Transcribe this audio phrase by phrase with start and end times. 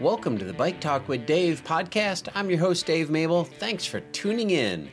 [0.00, 2.28] Welcome to the Bike Talk with Dave podcast.
[2.34, 3.44] I'm your host, Dave Mable.
[3.44, 4.90] Thanks for tuning in.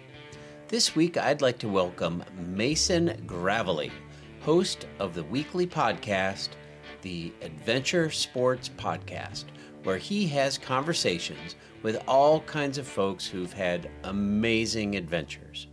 [0.69, 3.91] This week, I'd like to welcome Mason Gravley,
[4.39, 6.51] host of the weekly podcast,
[7.01, 9.43] the Adventure Sports Podcast,
[9.83, 15.67] where he has conversations with all kinds of folks who've had amazing adventures.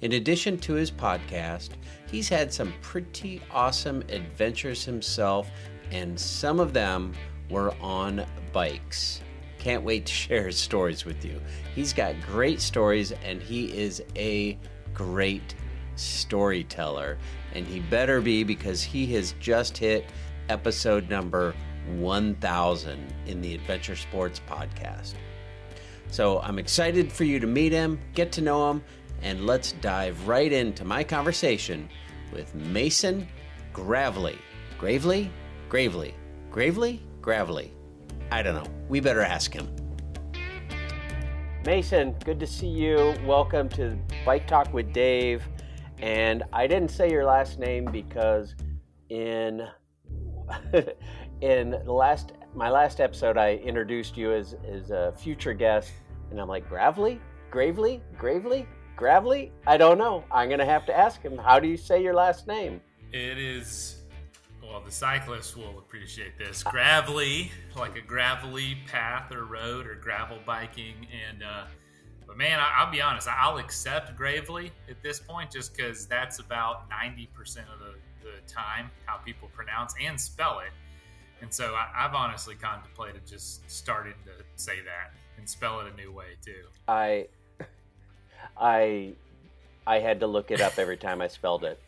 [0.00, 1.72] In addition to his podcast,
[2.10, 5.50] he's had some pretty awesome adventures himself,
[5.90, 7.12] and some of them
[7.50, 9.20] were on bikes.
[9.58, 11.40] Can't wait to share his stories with you.
[11.74, 14.58] He's got great stories and he is a
[14.94, 15.54] great
[15.96, 17.18] storyteller.
[17.54, 20.06] And he better be because he has just hit
[20.48, 21.54] episode number
[21.96, 25.14] 1000 in the Adventure Sports Podcast.
[26.10, 28.82] So I'm excited for you to meet him, get to know him,
[29.22, 31.88] and let's dive right into my conversation
[32.32, 33.28] with Mason
[33.72, 34.38] Gravely.
[34.78, 35.30] Gravely?
[35.68, 36.14] Gravely.
[36.50, 37.02] Gravely?
[37.20, 37.72] Gravely.
[38.30, 38.70] I don't know.
[38.88, 39.68] We better ask him.
[41.66, 43.14] Mason, good to see you.
[43.26, 45.46] Welcome to Bike Talk with Dave.
[45.98, 48.54] And I didn't say your last name because
[49.10, 49.68] in
[51.42, 55.92] in the last my last episode I introduced you as as a future guest
[56.30, 57.20] and I'm like Gravely?
[57.50, 58.02] Gravely?
[58.16, 58.66] Gravely?
[58.96, 59.52] Gravely?
[59.66, 60.24] I don't know.
[60.30, 61.36] I'm going to have to ask him.
[61.36, 62.80] How do you say your last name?
[63.12, 63.99] It is
[64.70, 66.62] well, the cyclists will appreciate this.
[66.62, 70.94] Gravelly, like a gravelly path or road or gravel biking.
[71.28, 71.64] And, uh,
[72.26, 76.38] but man, I, will be honest, I'll accept Gravely at this point just because that's
[76.38, 77.28] about 90%
[77.72, 80.72] of the, the time how people pronounce and spell it.
[81.42, 85.96] And so I, have honestly contemplated just starting to say that and spell it a
[85.96, 86.66] new way too.
[86.86, 87.26] I,
[88.56, 89.14] I,
[89.86, 91.80] I had to look it up every time I spelled it.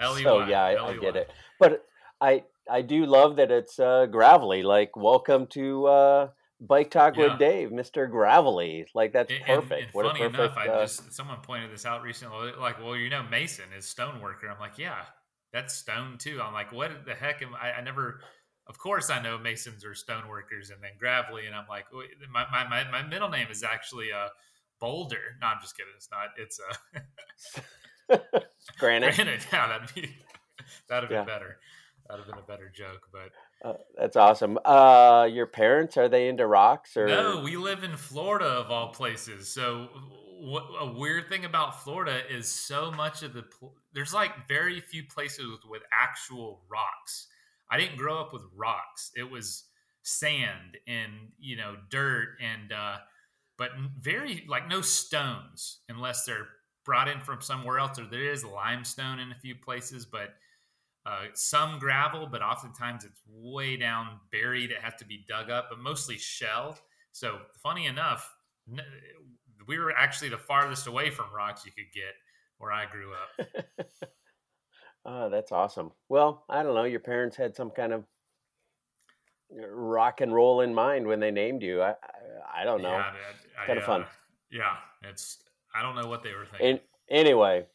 [0.00, 1.30] L-E-Y, so yeah, I, I get it.
[1.60, 1.86] But
[2.20, 4.62] I I do love that it's uh, gravelly.
[4.62, 6.28] Like, welcome to uh,
[6.60, 7.30] Bike Talk yeah.
[7.30, 8.86] with Dave, Mister Gravelly.
[8.94, 9.72] Like, that's perfect.
[9.72, 12.52] And, and what funny perfect, enough, I uh, just someone pointed this out recently.
[12.58, 14.50] Like, well, you know, Mason is stoneworker.
[14.52, 15.02] I'm like, yeah,
[15.52, 16.40] that's stone too.
[16.42, 17.72] I'm like, what the heck am I?
[17.72, 18.20] I never.
[18.66, 21.84] Of course, I know Masons are stoneworkers, and then Gravelly, and I'm like,
[22.32, 24.28] my my my, my middle name is actually a uh,
[24.80, 25.38] Boulder.
[25.40, 25.92] No, I'm just kidding.
[25.96, 26.28] It's not.
[26.36, 28.40] It's a uh,
[28.78, 29.14] granite.
[29.16, 29.46] Granite.
[29.52, 30.10] Yeah, that'd be
[30.88, 31.24] that'd been yeah.
[31.24, 31.58] better.
[32.08, 34.58] That'd have been a better joke, but uh, that's awesome.
[34.64, 37.40] Uh, your parents are they into rocks or no?
[37.42, 39.48] We live in Florida of all places.
[39.48, 39.88] So
[40.40, 43.44] what, a weird thing about Florida is so much of the
[43.94, 47.28] there's like very few places with, with actual rocks.
[47.70, 49.10] I didn't grow up with rocks.
[49.16, 49.64] It was
[50.02, 52.96] sand and you know dirt and uh,
[53.56, 56.48] but very like no stones unless they're
[56.84, 60.34] brought in from somewhere else or there is limestone in a few places, but
[61.06, 64.70] uh, some gravel, but oftentimes it's way down buried.
[64.70, 66.78] It has to be dug up, but mostly shell.
[67.12, 68.34] So, funny enough,
[69.66, 72.14] we were actually the farthest away from rocks you could get
[72.58, 73.48] where I grew up.
[75.04, 75.92] oh, that's awesome.
[76.08, 76.84] Well, I don't know.
[76.84, 78.04] Your parents had some kind of
[79.52, 81.82] uh, rock and roll in mind when they named you.
[81.82, 82.92] I I, I don't know.
[82.92, 83.12] Yeah,
[83.62, 84.02] I, kind of fun.
[84.02, 84.06] Uh,
[84.50, 85.38] yeah, it's
[85.74, 86.66] I don't know what they were thinking.
[86.68, 87.66] And, anyway,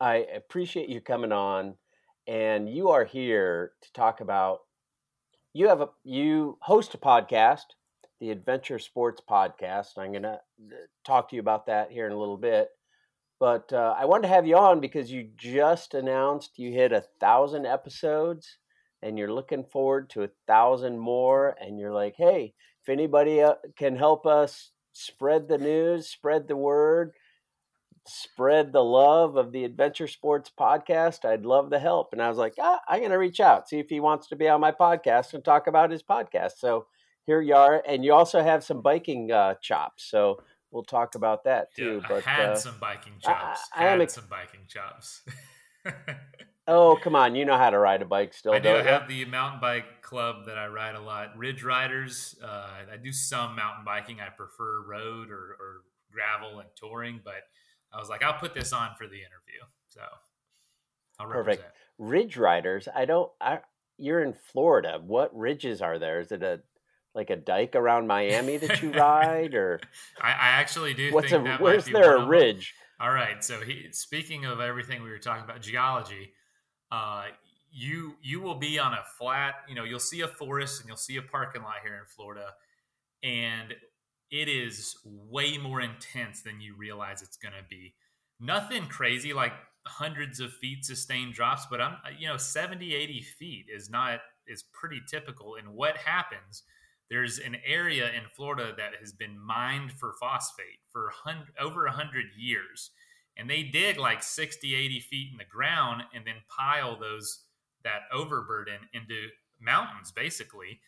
[0.00, 1.74] I appreciate you coming on
[2.28, 4.60] and you are here to talk about
[5.52, 7.64] you have a you host a podcast
[8.20, 9.96] the adventure sports podcast.
[9.96, 12.70] I'm going to uh, talk to you about that here in a little bit.
[13.40, 17.04] But uh, i wanted to have you on because you just announced you hit a
[17.20, 18.58] thousand episodes
[19.00, 23.54] and you're looking forward to a thousand more and you're like hey if anybody uh,
[23.76, 27.12] can help us spread the news spread the word
[28.08, 32.12] spread the love of the Adventure Sports podcast, I'd love the help.
[32.12, 34.36] And I was like, ah, I'm going to reach out, see if he wants to
[34.36, 36.52] be on my podcast and talk about his podcast.
[36.58, 36.86] So
[37.26, 37.82] here you are.
[37.86, 40.04] And you also have some biking uh, chops.
[40.04, 42.00] So we'll talk about that too.
[42.02, 43.60] Yeah, but I had uh, some biking chops.
[43.74, 45.22] I, I had ex- some biking chops.
[46.66, 47.34] oh, come on.
[47.34, 48.70] You know how to ride a bike still, I do.
[48.70, 51.36] I have the mountain bike club that I ride a lot.
[51.36, 52.36] Ridge Riders.
[52.42, 54.20] Uh, I do some mountain biking.
[54.20, 57.34] I prefer road or, or gravel and touring, but–
[57.92, 59.60] I was like, I'll put this on for the interview.
[59.86, 60.00] So
[61.18, 61.64] I'll Perfect.
[61.98, 62.88] Ridge riders.
[62.94, 63.30] I don't.
[63.40, 63.60] I,
[63.96, 65.00] you're in Florida.
[65.04, 66.20] What ridges are there?
[66.20, 66.60] Is it a
[67.14, 69.80] like a dike around Miami that you ride, or
[70.20, 71.12] I, I actually do.
[71.12, 72.74] What's a, where's there a ridge?
[73.00, 73.42] All right.
[73.42, 76.32] So he, speaking of everything we were talking about, geology.
[76.90, 77.24] Uh,
[77.70, 79.56] you you will be on a flat.
[79.68, 82.54] You know, you'll see a forest and you'll see a parking lot here in Florida,
[83.22, 83.74] and
[84.30, 87.94] it is way more intense than you realize it's going to be.
[88.40, 89.52] Nothing crazy like
[89.86, 94.64] hundreds of feet sustained drops, but I'm you know 70 80 feet is not is
[94.72, 95.56] pretty typical.
[95.56, 96.62] And what happens
[97.10, 101.12] there's an area in Florida that has been mined for phosphate for
[101.58, 102.90] over 100 years.
[103.36, 107.44] And they dig like 60, 80 feet in the ground and then pile those
[107.84, 109.28] that overburden into
[109.60, 110.80] mountains, basically.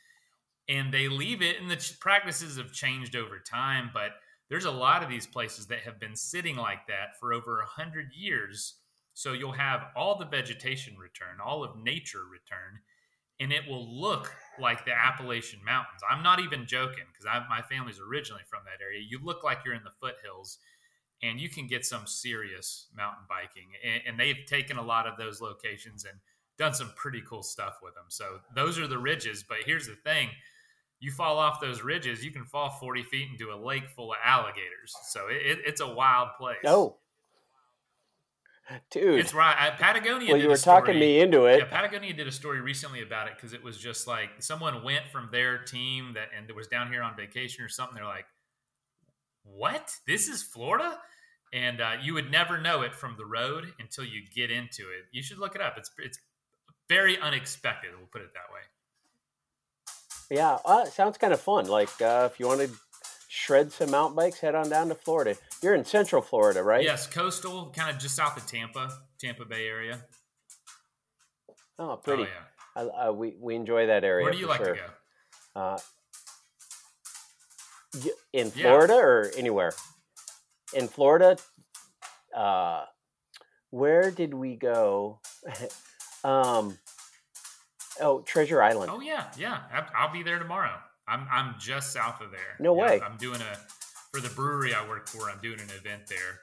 [0.70, 4.12] And they leave it, and the practices have changed over time, but
[4.48, 8.12] there's a lot of these places that have been sitting like that for over 100
[8.14, 8.76] years.
[9.14, 12.80] So you'll have all the vegetation return, all of nature return,
[13.40, 16.02] and it will look like the Appalachian Mountains.
[16.08, 19.00] I'm not even joking because my family's originally from that area.
[19.06, 20.58] You look like you're in the foothills,
[21.22, 23.70] and you can get some serious mountain biking.
[23.84, 26.18] And, and they've taken a lot of those locations and
[26.58, 28.04] done some pretty cool stuff with them.
[28.08, 29.44] So those are the ridges.
[29.46, 30.28] But here's the thing
[31.00, 34.18] you fall off those ridges, you can fall 40 feet into a lake full of
[34.22, 34.94] alligators.
[35.08, 36.58] So it, it's a wild place.
[36.66, 36.96] Oh,
[38.90, 39.56] dude, it's right.
[39.58, 40.32] I, Patagonia.
[40.32, 41.60] Well, you were talking me into it.
[41.60, 45.08] Yeah, Patagonia did a story recently about it because it was just like someone went
[45.10, 47.96] from their team that and was down here on vacation or something.
[47.96, 48.26] They're like,
[49.42, 49.96] "What?
[50.06, 50.98] This is Florida?"
[51.52, 55.06] And uh, you would never know it from the road until you get into it.
[55.10, 55.74] You should look it up.
[55.78, 56.18] It's it's
[56.88, 57.90] very unexpected.
[57.96, 58.60] We'll put it that way.
[60.30, 61.66] Yeah, uh, sounds kind of fun.
[61.66, 62.70] Like uh, if you want to
[63.28, 65.36] shred some mountain bikes, head on down to Florida.
[65.62, 66.84] You're in Central Florida, right?
[66.84, 70.04] Yes, coastal, kind of just south of Tampa, Tampa Bay area.
[71.78, 72.24] Oh, pretty.
[72.24, 72.90] Oh, yeah.
[73.00, 74.24] I, uh, we we enjoy that area.
[74.24, 74.74] Where do you like sure.
[74.74, 74.80] to
[75.54, 75.60] go?
[75.60, 75.78] Uh,
[78.32, 79.00] in Florida yeah.
[79.00, 79.72] or anywhere?
[80.74, 81.36] In Florida,
[82.36, 82.84] uh,
[83.70, 85.20] where did we go?
[86.24, 86.78] um,
[88.00, 88.90] oh, Treasure Island.
[88.92, 89.60] Oh yeah, yeah.
[89.94, 90.76] I'll be there tomorrow.
[91.06, 92.56] I'm I'm just south of there.
[92.58, 93.00] No yeah, way.
[93.00, 93.58] I'm doing a
[94.12, 95.30] for the brewery I work for.
[95.30, 96.40] I'm doing an event there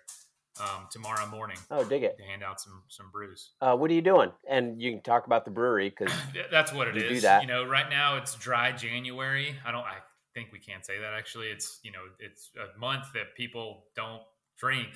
[0.59, 1.57] um, tomorrow morning.
[1.71, 2.18] Oh, dig it!
[2.18, 3.51] To hand out some some brews.
[3.62, 4.31] Uh, what are you doing?
[4.50, 6.13] And you can talk about the brewery because
[6.51, 7.09] that's what it is.
[7.09, 7.42] Do that.
[7.42, 9.56] You know, right now it's dry January.
[9.65, 9.83] I don't.
[9.83, 9.98] I
[10.33, 11.48] think we can't say that actually.
[11.48, 14.21] It's you know it's a month that people don't
[14.57, 14.89] drink.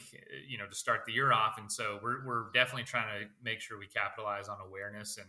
[0.47, 3.61] You know, to start the year off, and so we're we're definitely trying to make
[3.61, 5.27] sure we capitalize on awareness and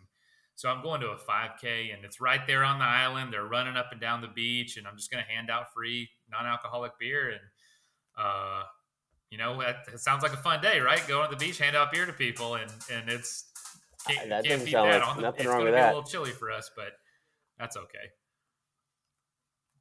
[0.54, 3.32] so I'm going to a 5K and it's right there on the island.
[3.32, 6.08] They're running up and down the beach, and I'm just going to hand out free
[6.30, 7.30] non alcoholic beer.
[7.30, 7.40] And,
[8.18, 8.62] uh,
[9.30, 11.02] you know, that, sounds like a fun day, right?
[11.08, 13.46] Go on the beach, hand out beer to people, and, and it's
[14.06, 14.82] can't, that can't beat that.
[14.82, 15.92] Like on the, nothing it's wrong with that.
[15.92, 16.92] a little chilly for us, but
[17.58, 18.12] that's okay.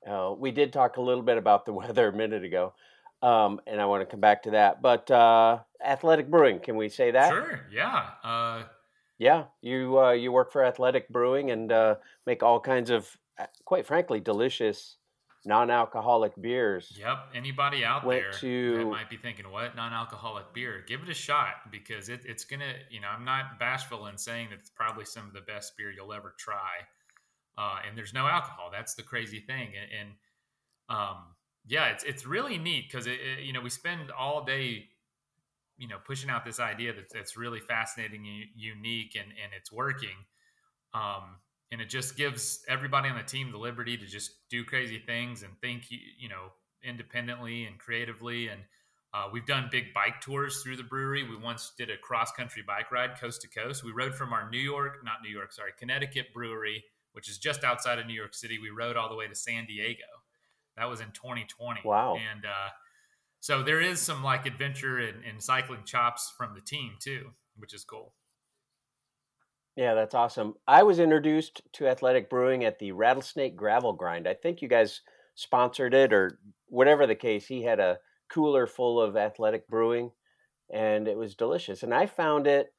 [0.07, 2.73] Uh, we did talk a little bit about the weather a minute ago,
[3.21, 4.81] um, and I want to come back to that.
[4.81, 7.29] But uh, athletic brewing, can we say that?
[7.29, 7.62] Sure.
[7.71, 8.06] Yeah.
[8.23, 8.63] Uh,
[9.21, 11.95] yeah, you uh, you work for Athletic Brewing and uh,
[12.25, 13.07] make all kinds of,
[13.39, 14.97] uh, quite frankly, delicious
[15.45, 16.97] non-alcoholic beers.
[17.00, 17.27] Yep.
[17.35, 18.77] Anybody out Went there to...
[18.77, 22.73] that might be thinking, "What non-alcoholic beer?" Give it a shot because it, it's gonna.
[22.89, 25.91] You know, I'm not bashful in saying that it's probably some of the best beer
[25.91, 26.81] you'll ever try.
[27.59, 28.69] Uh, and there's no alcohol.
[28.71, 29.73] That's the crazy thing.
[29.79, 30.09] And, and
[30.89, 31.18] um,
[31.68, 34.88] yeah, it's it's really neat because it, it, you know we spend all day
[35.81, 39.72] you know pushing out this idea that that's really fascinating and unique and and it's
[39.72, 40.16] working
[40.94, 41.38] um,
[41.72, 45.44] and it just gives everybody on the team the liberty to just do crazy things
[45.44, 46.51] and think you know
[46.83, 48.48] independently and creatively.
[48.48, 48.62] And
[49.13, 51.28] uh, we've done big bike tours through the brewery.
[51.28, 53.83] We once did a cross country bike ride coast to coast.
[53.83, 56.83] We rode from our new york not new york sorry connecticut brewery
[57.13, 58.57] which is just outside of new york city.
[58.59, 60.04] We rode all the way to san diego.
[60.78, 62.16] That was in 2020 wow.
[62.16, 62.69] And uh,
[63.42, 67.74] so there is some like adventure and, and cycling chops from the team too, which
[67.74, 68.14] is cool.
[69.76, 70.54] Yeah, that's awesome.
[70.68, 74.28] I was introduced to athletic brewing at the Rattlesnake Gravel Grind.
[74.28, 75.02] I think you guys
[75.33, 77.48] sponsored it or whatever the case.
[77.48, 77.98] He had a
[78.30, 80.12] cooler full of athletic brewing
[80.71, 81.81] and it was delicious.
[81.81, 82.71] And I found it,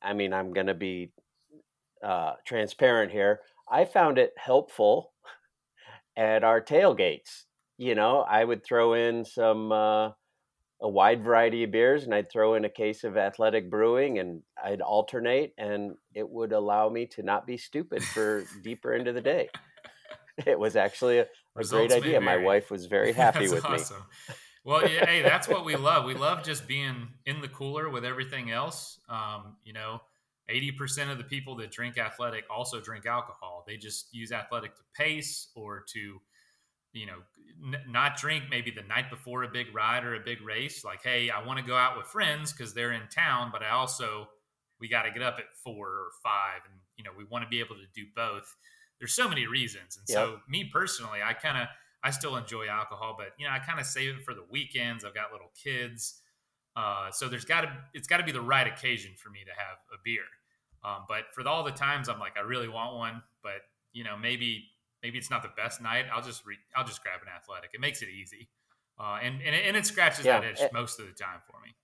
[0.00, 1.12] I mean, I'm going to be
[2.02, 3.40] uh, transparent here.
[3.70, 5.12] I found it helpful
[6.16, 7.44] at our tailgates
[7.78, 10.08] you know, I would throw in some uh,
[10.80, 14.42] a wide variety of beers, and I'd throw in a case of Athletic Brewing, and
[14.62, 19.22] I'd alternate, and it would allow me to not be stupid for deeper into the
[19.22, 19.48] day.
[20.46, 22.20] It was actually a, a great idea.
[22.20, 24.04] My wife was very happy with awesome.
[24.28, 24.34] me.
[24.64, 26.04] Well, yeah, hey, that's what we love.
[26.04, 29.00] We love just being in the cooler with everything else.
[29.08, 30.00] Um, you know,
[30.48, 33.64] 80% of the people that drink athletic also drink alcohol.
[33.66, 36.20] They just use athletic to pace or to
[36.98, 37.18] you know,
[37.64, 40.84] n- not drink maybe the night before a big ride or a big race.
[40.84, 43.70] Like, hey, I want to go out with friends because they're in town, but I
[43.70, 44.28] also
[44.80, 47.48] we got to get up at four or five, and you know, we want to
[47.48, 48.54] be able to do both.
[48.98, 50.16] There's so many reasons, and yep.
[50.16, 51.68] so me personally, I kind of
[52.02, 55.04] I still enjoy alcohol, but you know, I kind of save it for the weekends.
[55.04, 56.20] I've got little kids,
[56.76, 59.50] uh, so there's got to it's got to be the right occasion for me to
[59.50, 60.22] have a beer.
[60.84, 63.62] Um, but for all the times I'm like, I really want one, but
[63.92, 64.64] you know, maybe
[65.02, 67.70] maybe it's not the best night, I'll just re- I'll just grab an athletic.
[67.74, 68.48] It makes it easy,
[68.98, 71.40] uh, and and it, and it scratches yeah, that itch it, most of the time
[71.46, 71.74] for me.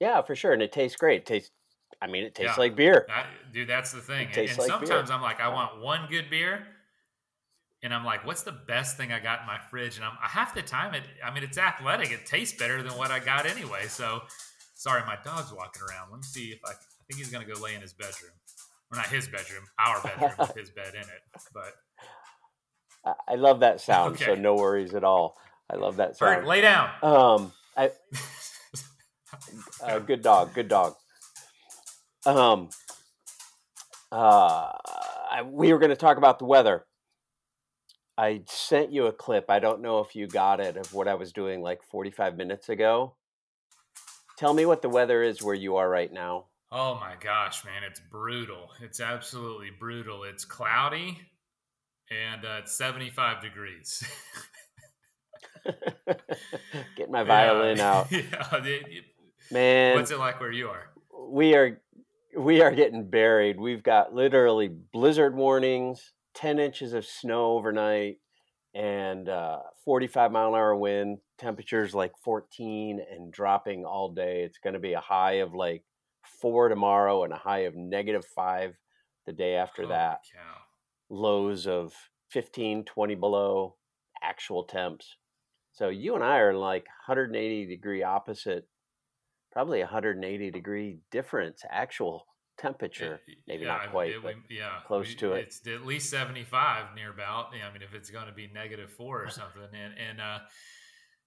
[0.00, 1.22] Yeah, for sure, and it tastes great.
[1.22, 1.50] It tastes,
[2.00, 2.60] I mean, it tastes yeah.
[2.60, 3.68] like beer, that, dude.
[3.68, 4.28] That's the thing.
[4.28, 5.16] And, and like sometimes beer.
[5.16, 6.66] I'm like, I want one good beer,
[7.82, 9.96] and I'm like, what's the best thing I got in my fridge?
[9.96, 11.02] And I'm half the time it.
[11.24, 12.10] I mean, it's athletic.
[12.10, 13.86] It tastes better than what I got anyway.
[13.88, 14.22] So,
[14.74, 16.10] sorry, my dog's walking around.
[16.10, 16.72] Let me see if I.
[16.72, 18.30] I think he's gonna go lay in his bedroom
[18.90, 21.42] or not his bedroom, our bedroom with his bed in it.
[21.54, 21.74] But
[23.28, 24.26] I love that sound, okay.
[24.26, 25.36] so no worries at all.
[25.70, 26.40] I love that sound.
[26.40, 26.90] Bert, lay down.
[27.02, 27.92] Um, I,
[29.82, 30.96] uh, good dog, good dog.
[32.26, 32.70] Um,
[34.12, 34.72] uh,
[35.30, 36.84] I, we were going to talk about the weather.
[38.18, 39.46] I sent you a clip.
[39.48, 42.68] I don't know if you got it of what I was doing like 45 minutes
[42.68, 43.14] ago.
[44.36, 46.46] Tell me what the weather is where you are right now.
[46.72, 48.70] Oh my gosh, man, it's brutal.
[48.80, 50.22] It's absolutely brutal.
[50.22, 51.18] It's cloudy
[52.10, 54.04] and uh, it's 75 degrees.
[56.96, 58.12] Get my violin yeah, out.
[58.12, 59.04] Yeah, it, it,
[59.50, 59.96] man.
[59.96, 60.90] What's it like where you are?
[61.28, 61.80] We are
[62.36, 63.58] we are getting buried.
[63.58, 68.18] We've got literally blizzard warnings, 10 inches of snow overnight
[68.74, 74.42] and uh, 45 mile an hour wind, temperatures like 14 and dropping all day.
[74.44, 75.82] It's going to be a high of like
[76.40, 78.74] four tomorrow and a high of negative five
[79.26, 80.20] the day after Holy that.
[80.32, 80.56] Cow.
[81.08, 81.92] Lows of
[82.30, 83.76] 15, 20 below
[84.22, 85.16] actual temps.
[85.72, 88.68] So you and I are like 180 degree opposite,
[89.52, 92.26] probably 180 degree difference actual
[92.58, 93.20] temperature.
[93.46, 95.46] Maybe yeah, not quite, it, but yeah, close we, to it.
[95.46, 97.52] It's at least 75 near about.
[97.54, 100.38] I mean, if it's going to be negative four or something, and and uh,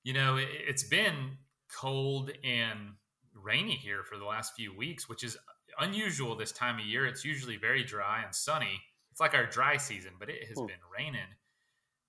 [0.03, 1.37] you know, it, it's been
[1.75, 2.93] cold and
[3.35, 5.37] rainy here for the last few weeks, which is
[5.79, 7.05] unusual this time of year.
[7.05, 8.81] It's usually very dry and sunny.
[9.11, 10.67] It's like our dry season, but it has Ooh.
[10.67, 11.21] been raining.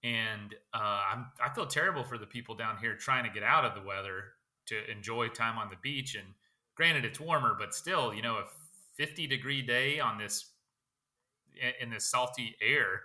[0.03, 3.65] And uh, I'm, I feel terrible for the people down here trying to get out
[3.65, 4.33] of the weather
[4.67, 6.15] to enjoy time on the beach.
[6.15, 6.27] And
[6.75, 8.45] granted, it's warmer, but still, you know, a
[8.97, 10.51] 50 degree day on this
[11.81, 13.03] in this salty air,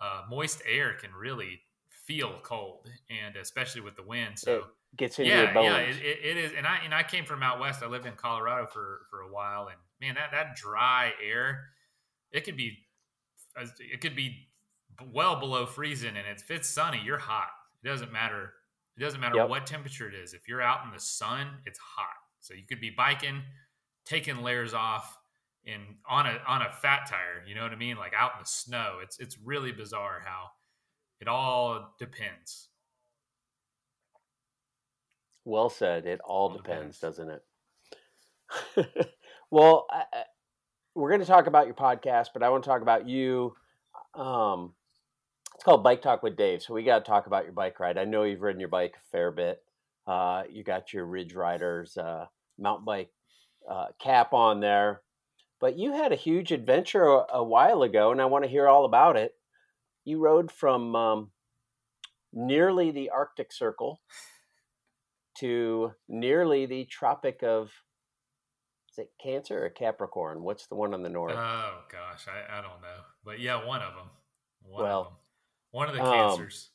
[0.00, 4.38] uh, moist air can really feel cold, and especially with the wind.
[4.38, 4.64] So
[4.96, 5.96] gets into yeah, your bones.
[6.00, 6.52] Yeah, it, it is.
[6.56, 7.82] And I and I came from out west.
[7.82, 11.64] I lived in Colorado for for a while, and man, that that dry air,
[12.32, 12.78] it could be,
[13.56, 14.48] it could be
[15.12, 17.50] well below freezing, and if it's sunny, you're hot.
[17.82, 18.52] It doesn't matter.
[18.96, 19.48] It doesn't matter yep.
[19.48, 20.34] what temperature it is.
[20.34, 22.16] If you're out in the sun, it's hot.
[22.40, 23.42] So you could be biking,
[24.04, 25.16] taking layers off,
[25.66, 27.44] and on a on a fat tire.
[27.46, 27.96] You know what I mean?
[27.96, 28.98] Like out in the snow.
[29.02, 30.46] It's it's really bizarre how
[31.20, 32.68] it all depends.
[35.48, 36.06] Well said.
[36.06, 37.40] It all, depends, depends, doesn't
[38.76, 39.14] it?
[39.50, 40.22] well, I, I,
[40.94, 43.54] we're going to talk about your podcast, but I want to talk about you.
[44.14, 44.74] Um,
[45.54, 46.60] it's called Bike Talk with Dave.
[46.60, 47.96] So we got to talk about your bike ride.
[47.96, 49.62] I know you've ridden your bike a fair bit.
[50.06, 52.26] Uh, you got your Ridge Riders uh,
[52.58, 53.10] mountain bike
[53.68, 55.00] uh, cap on there,
[55.60, 58.68] but you had a huge adventure a, a, while ago, and I want to hear
[58.68, 59.32] all about it.
[60.04, 61.30] You rode from um,
[62.34, 64.00] nearly the Arctic Circle
[65.40, 67.70] to nearly the Tropic of
[68.90, 70.42] is it Cancer or Capricorn?
[70.42, 71.34] What's the one on the north?
[71.36, 74.10] Oh gosh, I, I don't know, but yeah, one of them.
[74.62, 75.14] One well, of them.
[75.70, 76.70] one of the um, cancers.
[76.70, 76.74] Um,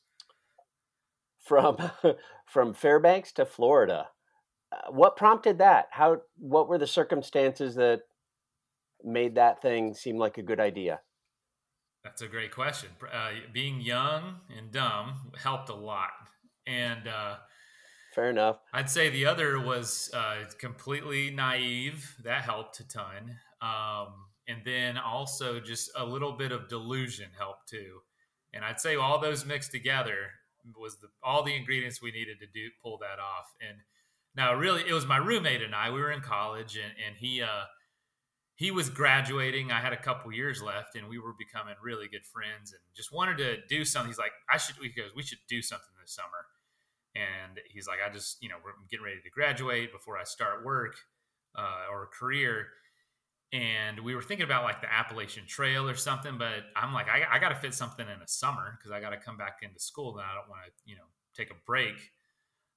[1.44, 1.92] from
[2.46, 4.08] from Fairbanks to Florida,
[4.72, 5.88] uh, what prompted that?
[5.92, 6.22] How?
[6.38, 8.02] What were the circumstances that
[9.04, 11.02] made that thing seem like a good idea?
[12.04, 12.90] That's a great question.
[13.12, 16.12] Uh, being young and dumb helped a lot,
[16.66, 17.36] and uh,
[18.14, 18.60] Fair enough.
[18.72, 22.16] I'd say the other was uh, completely naive.
[22.24, 23.38] That helped a ton.
[23.62, 24.14] Um,
[24.48, 28.00] and then also just a little bit of delusion helped too.
[28.54, 30.30] And I'd say all those mixed together
[30.78, 33.52] was the, all the ingredients we needed to do pull that off.
[33.60, 33.80] And
[34.36, 35.90] now, really, it was my roommate and I.
[35.92, 37.66] We were in college, and, and he uh,
[38.56, 39.72] he was graduating.
[39.72, 43.14] I had a couple years left, and we were becoming really good friends, and just
[43.14, 44.10] wanted to do something.
[44.10, 46.48] He's like, "I should," he goes, "We should do something this summer."
[47.16, 50.66] And he's like, I just, you know, we're getting ready to graduate before I start
[50.66, 50.96] work
[51.58, 52.68] uh, or a career.
[53.52, 57.36] And we were thinking about like the Appalachian Trail or something, but I'm like, I,
[57.36, 59.80] I got to fit something in a summer because I got to come back into
[59.80, 61.04] school and I don't want to, you know,
[61.36, 61.96] take a break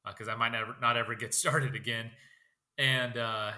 [0.06, 2.10] because uh, I might never, not ever get started again.
[2.76, 3.52] And uh,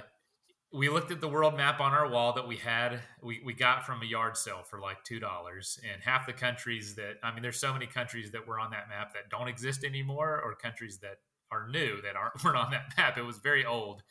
[0.72, 3.86] we looked at the world map on our wall that we had we, we got
[3.86, 7.42] from a yard sale for like two dollars and half the countries that i mean
[7.42, 10.98] there's so many countries that were on that map that don't exist anymore or countries
[10.98, 11.16] that
[11.50, 14.02] are new that aren't weren't on that map it was very old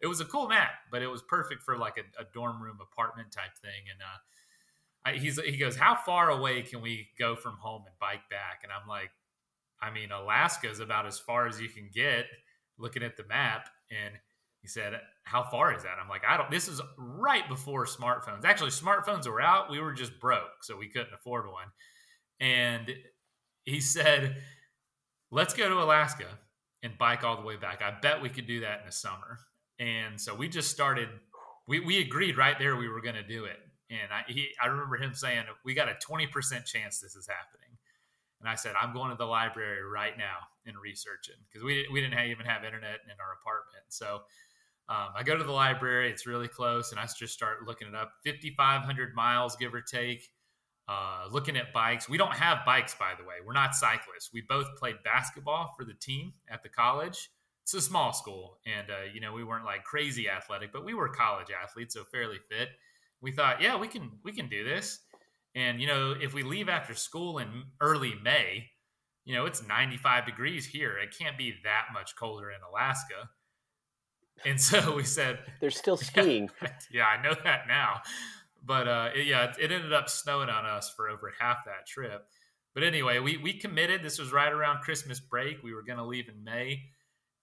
[0.00, 2.78] it was a cool map but it was perfect for like a, a dorm room
[2.80, 4.18] apartment type thing and uh,
[5.06, 8.62] I, he's he goes, how far away can we go from home and bike back?
[8.64, 9.10] And I'm like,
[9.80, 12.26] I mean, Alaska is about as far as you can get
[12.76, 13.68] looking at the map.
[13.88, 14.14] And
[14.66, 15.96] he said, How far is that?
[16.02, 18.44] I'm like, I don't, this is right before smartphones.
[18.44, 19.70] Actually, smartphones were out.
[19.70, 21.68] We were just broke, so we couldn't afford one.
[22.40, 22.92] And
[23.62, 24.42] he said,
[25.30, 26.26] Let's go to Alaska
[26.82, 27.80] and bike all the way back.
[27.80, 29.38] I bet we could do that in the summer.
[29.78, 31.08] And so we just started,
[31.68, 33.58] we, we agreed right there we were going to do it.
[33.88, 37.78] And I, he, I remember him saying, We got a 20% chance this is happening.
[38.40, 42.00] And I said, I'm going to the library right now and researching because we, we
[42.00, 43.84] didn't even have internet in our apartment.
[43.88, 44.22] So
[44.88, 47.94] um, I go to the library, it's really close, and I just start looking it
[47.94, 50.30] up 5,500 miles, give or take.
[50.88, 52.08] Uh, looking at bikes.
[52.08, 53.34] We don't have bikes, by the way.
[53.44, 54.30] We're not cyclists.
[54.32, 57.28] We both played basketball for the team at the college.
[57.64, 60.94] It's a small school, and uh, you know we weren't like crazy athletic, but we
[60.94, 62.68] were college athletes, so fairly fit.
[63.20, 65.00] We thought, yeah, we can we can do this.
[65.56, 68.70] And you know, if we leave after school in early May,
[69.24, 70.96] you know, it's 95 degrees here.
[70.98, 73.28] It can't be that much colder in Alaska.
[74.44, 78.00] And so we said, "They're still skiing." Yeah, yeah I know that now.
[78.64, 81.86] But uh, it, yeah, it, it ended up snowing on us for over half that
[81.86, 82.26] trip.
[82.74, 84.02] But anyway, we we committed.
[84.02, 85.62] This was right around Christmas break.
[85.62, 86.82] We were going to leave in May,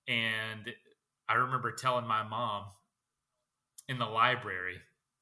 [0.07, 0.69] and
[1.27, 2.65] I remember telling my mom
[3.89, 4.77] in the library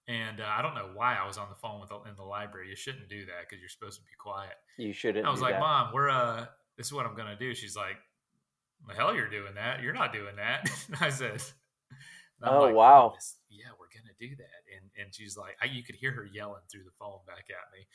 [0.08, 2.70] and uh, I don't know why I was on the phone with in the library.
[2.70, 4.54] You shouldn't do that because you're supposed to be quiet.
[4.78, 5.26] You shouldn't.
[5.26, 5.60] I was like, that.
[5.60, 6.46] Mom, we're uh,
[6.78, 7.54] this is what I'm gonna do.
[7.54, 7.98] She's like,
[8.88, 9.82] The hell, you're doing that?
[9.82, 10.70] You're not doing that.
[11.02, 11.42] I said.
[12.44, 13.14] Oh like, wow!
[13.50, 14.62] Yeah, we're gonna do that.
[14.76, 17.72] And and she's like, I, you could hear her yelling through the phone back at
[17.74, 17.88] me,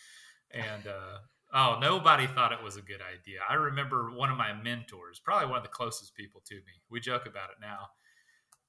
[0.53, 1.19] and uh,
[1.55, 3.41] oh, nobody thought it was a good idea.
[3.49, 6.81] I remember one of my mentors, probably one of the closest people to me.
[6.91, 7.89] We joke about it now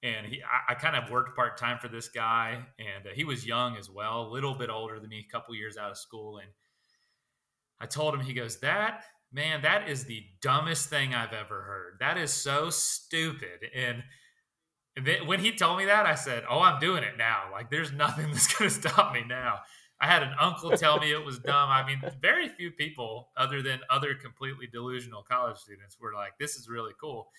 [0.04, 3.24] and he I, I, kind of worked part time for this guy, and uh, he
[3.24, 5.98] was young as well, a little bit older than me, a couple years out of
[5.98, 6.38] school.
[6.38, 6.50] And
[7.80, 11.98] I told him, he goes, "That man, that is the dumbest thing I've ever heard.
[12.00, 14.04] That is so stupid." And,
[14.98, 17.44] and then when he told me that, I said, "Oh, I'm doing it now.
[17.52, 19.60] Like, there's nothing that's going to stop me now."
[20.00, 21.70] I had an uncle tell me it was dumb.
[21.70, 26.56] I mean, very few people, other than other completely delusional college students, were like, "This
[26.56, 27.30] is really cool."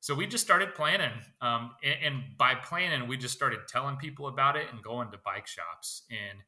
[0.00, 1.10] so we just started planning
[1.40, 5.18] um, and, and, by planning we just started telling people about it and going to
[5.24, 6.38] bike shops and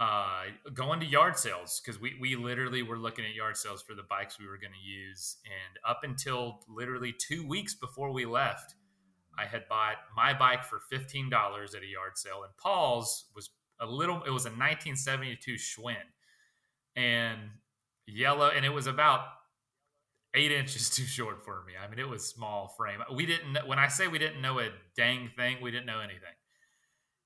[0.00, 0.42] uh,
[0.74, 4.02] going to yard sales because we, we literally were looking at yard sales for the
[4.02, 8.74] bikes we were going to use and up until literally two weeks before we left
[9.38, 13.86] i had bought my bike for $15 at a yard sale and paul's was a
[13.86, 15.96] little it was a 1972 schwinn
[16.96, 17.38] and
[18.06, 19.20] yellow and it was about
[20.34, 21.74] eight inches too short for me.
[21.82, 23.00] I mean, it was small frame.
[23.14, 23.66] We didn't.
[23.66, 26.34] When I say we didn't know a dang thing, we didn't know anything.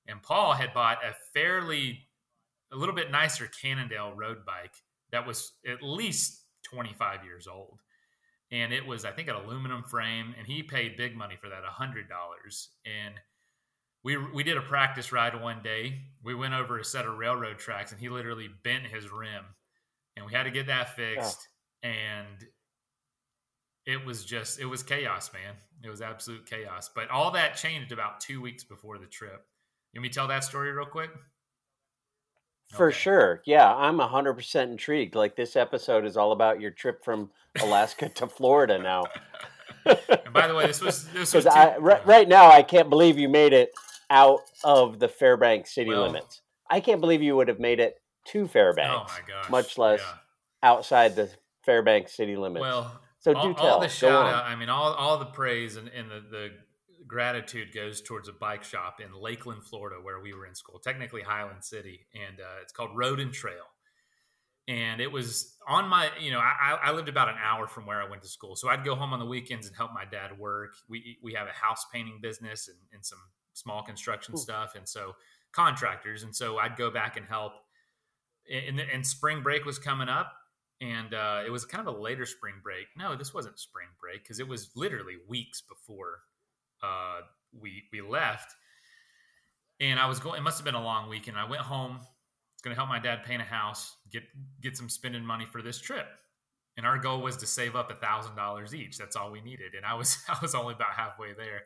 [0.07, 2.07] And Paul had bought a fairly,
[2.71, 4.73] a little bit nicer Cannondale road bike
[5.11, 7.79] that was at least 25 years old.
[8.51, 11.63] And it was, I think, an aluminum frame, and he paid big money for that,
[11.63, 12.69] hundred dollars.
[12.85, 13.15] And
[14.03, 16.01] we we did a practice ride one day.
[16.23, 19.43] We went over a set of railroad tracks, and he literally bent his rim,
[20.15, 21.47] and we had to get that fixed.
[21.83, 21.89] Yeah.
[21.89, 22.47] And
[23.85, 25.55] it was just it was chaos, man.
[25.83, 26.89] It was absolute chaos.
[26.93, 29.45] But all that changed about two weeks before the trip.
[29.95, 31.09] Let me tell that story real quick.
[32.69, 32.97] For okay.
[32.97, 33.41] sure.
[33.45, 35.15] Yeah, I'm 100% intrigued.
[35.15, 39.05] Like this episode is all about your trip from Alaska to Florida now.
[39.85, 43.17] and by the way, this was this was I, right, right, now I can't believe
[43.17, 43.71] you made it
[44.09, 46.41] out of the Fairbanks city well, limits.
[46.69, 47.95] I can't believe you would have made it
[48.27, 49.13] to oh Fairbanks.
[49.15, 49.49] Oh my gosh.
[49.49, 50.69] Much less yeah.
[50.69, 51.29] outside the
[51.65, 52.61] Fairbanks city limits.
[52.61, 53.65] Well, so all, do tell.
[53.65, 56.51] All the shout out, I mean, all, all the praise and, and the, the
[57.09, 61.21] gratitude goes towards a bike shop in Lakeland, Florida, where we were in school, technically
[61.21, 63.65] Highland City, and uh, it's called Road and Trail.
[64.67, 68.01] And it was on my, you know, I, I lived about an hour from where
[68.01, 70.37] I went to school, so I'd go home on the weekends and help my dad
[70.37, 70.75] work.
[70.87, 73.19] We we have a house painting business and, and some
[73.53, 74.37] small construction Ooh.
[74.37, 75.15] stuff, and so
[75.51, 77.53] contractors, and so I'd go back and help.
[78.51, 80.33] And, and spring break was coming up,
[80.81, 82.87] and uh, it was kind of a later spring break.
[82.95, 86.21] No, this wasn't spring break because it was literally weeks before
[86.83, 87.21] uh,
[87.59, 88.53] we we left.
[89.79, 90.37] And I was going.
[90.39, 91.37] It must have been a long weekend.
[91.37, 91.99] I went home.
[92.53, 94.23] It's going to help my dad paint a house, get
[94.61, 96.07] get some spending money for this trip.
[96.77, 98.97] And our goal was to save up a thousand dollars each.
[98.97, 99.73] That's all we needed.
[99.75, 101.63] And I was I was only about halfway there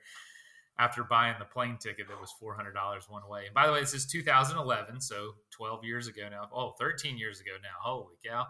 [0.80, 2.74] after buying the plane ticket that was $400
[3.08, 3.46] one way.
[3.46, 6.50] And by the way, this is 2011, so 12 years ago now.
[6.52, 7.78] Oh, 13 years ago now.
[7.80, 8.48] Holy cow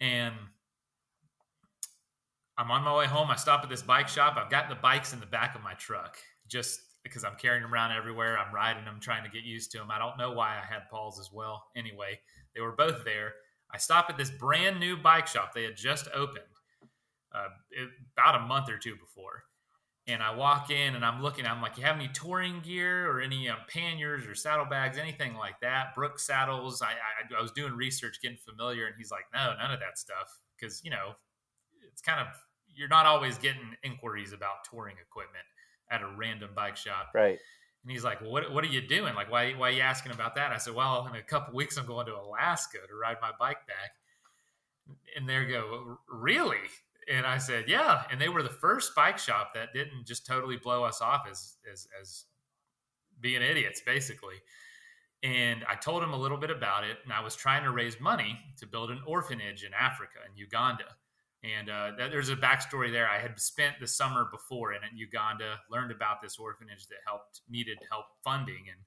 [0.00, 0.34] and
[2.56, 3.30] I'm on my way home.
[3.30, 4.36] I stop at this bike shop.
[4.36, 6.16] I've got the bikes in the back of my truck.
[6.46, 8.38] Just because I'm carrying them around everywhere.
[8.38, 9.90] I'm riding them, trying to get used to them.
[9.90, 11.64] I don't know why I had Paul's as well.
[11.76, 12.18] Anyway,
[12.54, 13.34] they were both there.
[13.72, 15.52] I stop at this brand new bike shop.
[15.54, 16.44] They had just opened
[17.34, 19.42] uh, it, about a month or two before.
[20.06, 23.20] And I walk in and I'm looking, I'm like, you have any touring gear or
[23.20, 25.94] any um, panniers or saddlebags, anything like that?
[25.94, 26.82] Brooks saddles.
[26.82, 29.98] I, I, I was doing research, getting familiar, and he's like, no, none of that
[29.98, 30.38] stuff.
[30.58, 31.14] Because, you know,
[31.94, 32.26] it's kind of,
[32.74, 35.44] you're not always getting inquiries about touring equipment
[35.92, 37.10] at a random bike shop.
[37.14, 37.38] Right.
[37.84, 39.14] And he's like, well, what, what are you doing?
[39.14, 40.50] Like, why, why are you asking about that?
[40.50, 43.64] I said, well, in a couple weeks, I'm going to Alaska to ride my bike
[43.68, 43.92] back.
[45.16, 46.66] And they go, really?
[47.08, 48.02] And I said, yeah.
[48.10, 51.58] And they were the first bike shop that didn't just totally blow us off as,
[51.72, 52.24] as, as
[53.20, 54.36] being idiots, basically.
[55.22, 56.96] And I told him a little bit about it.
[57.04, 60.86] And I was trying to raise money to build an orphanage in Africa, in Uganda.
[61.44, 63.06] And uh, that, there's a backstory there.
[63.06, 67.78] I had spent the summer before in Uganda, learned about this orphanage that helped needed
[67.90, 68.80] help funding, and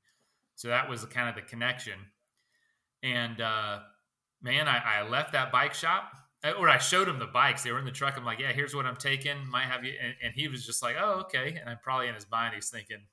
[0.56, 2.00] so that was kind of the connection.
[3.04, 3.80] And uh,
[4.42, 6.12] man, I, I, left that bike shop,
[6.44, 7.62] uh, or I showed him the bikes.
[7.62, 8.18] They were in the truck.
[8.18, 9.48] I'm like, "Yeah, here's what I'm taking.
[9.48, 12.16] Might have you." And, and he was just like, "Oh, okay." And I'm probably in
[12.16, 13.06] his mind, he's thinking,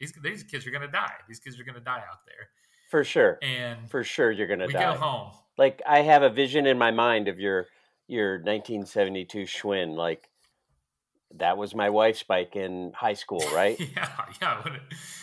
[0.00, 1.12] "These these kids are gonna die.
[1.28, 2.48] These kids are gonna die out there."
[2.90, 3.38] For sure.
[3.42, 4.94] And for sure, you're gonna we die.
[4.94, 5.32] go home.
[5.58, 7.66] Like I have a vision in my mind of your
[8.08, 10.28] your 1972 Schwinn, like
[11.36, 13.78] that was my wife's bike in high school, right?
[13.96, 14.08] yeah,
[14.40, 14.62] yeah.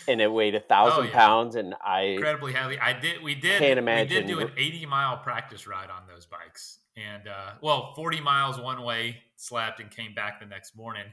[0.06, 1.12] and it weighed a thousand oh, yeah.
[1.12, 2.78] pounds, and I incredibly heavy.
[2.78, 3.22] I did.
[3.22, 3.60] We did.
[3.60, 4.22] Can't imagine.
[4.22, 8.20] We did do an 80 mile practice ride on those bikes, and uh, well, 40
[8.20, 11.06] miles one way, slept, and came back the next morning,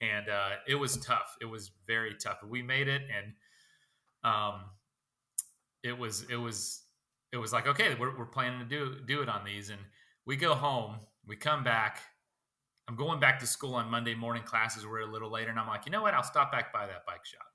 [0.00, 1.36] and uh, it was tough.
[1.40, 2.38] It was very tough.
[2.46, 3.32] We made it, and
[4.24, 4.62] um,
[5.84, 6.82] it was it was
[7.32, 9.80] it was like okay, we're, we're planning to do do it on these, and
[10.26, 12.00] we go home, we come back.
[12.88, 14.42] I'm going back to school on Monday morning.
[14.42, 16.14] Classes were a little later, and I'm like, you know what?
[16.14, 17.46] I'll stop back by that bike shop.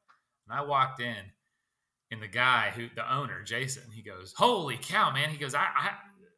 [0.47, 1.31] And I walked in,
[2.11, 5.67] and the guy who, the owner, Jason, he goes, "Holy cow, man!" He goes, "I,
[5.75, 5.91] I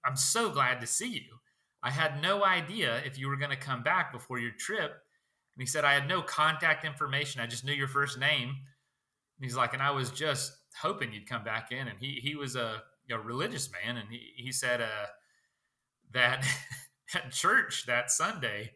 [0.06, 1.38] I'm so glad to see you.
[1.82, 5.62] I had no idea if you were going to come back before your trip." And
[5.62, 7.42] he said, "I had no contact information.
[7.42, 11.30] I just knew your first name." And he's like, "And I was just hoping you'd
[11.30, 14.82] come back in." And he he was a, a religious man, and he he said,
[14.82, 15.08] uh,
[16.14, 16.46] that
[17.16, 18.72] at church that Sunday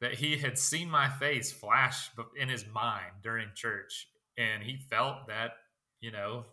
[0.00, 4.08] that he had seen my face flash in his mind during church.
[4.36, 5.52] And he felt that
[6.00, 6.44] you know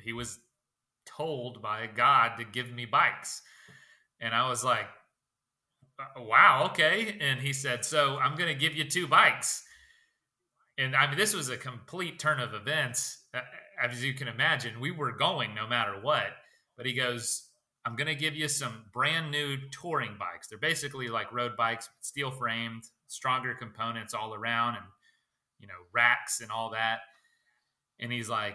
[0.00, 0.38] he was
[1.06, 3.42] told by God to give me bikes.
[4.20, 4.86] And I was like
[5.98, 7.16] uh, wow okay.
[7.20, 9.64] And he said so I'm going to give you two bikes.
[10.78, 13.18] And I mean this was a complete turn of events.
[13.82, 16.28] As you can imagine we were going no matter what.
[16.76, 17.48] But he goes
[17.86, 20.48] I'm going to give you some brand new touring bikes.
[20.48, 24.84] They're basically like road bikes, steel framed, stronger components all around, and
[25.58, 27.00] you know racks and all that.
[28.00, 28.54] And he's like,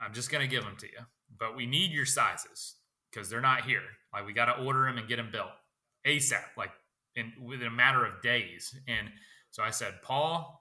[0.00, 1.00] "I'm just going to give them to you,
[1.38, 2.76] but we need your sizes
[3.10, 3.82] because they're not here.
[4.12, 5.50] Like we got to order them and get them built
[6.06, 6.70] ASAP, like
[7.14, 9.08] in within a matter of days." And
[9.50, 10.60] so I said, "Paul."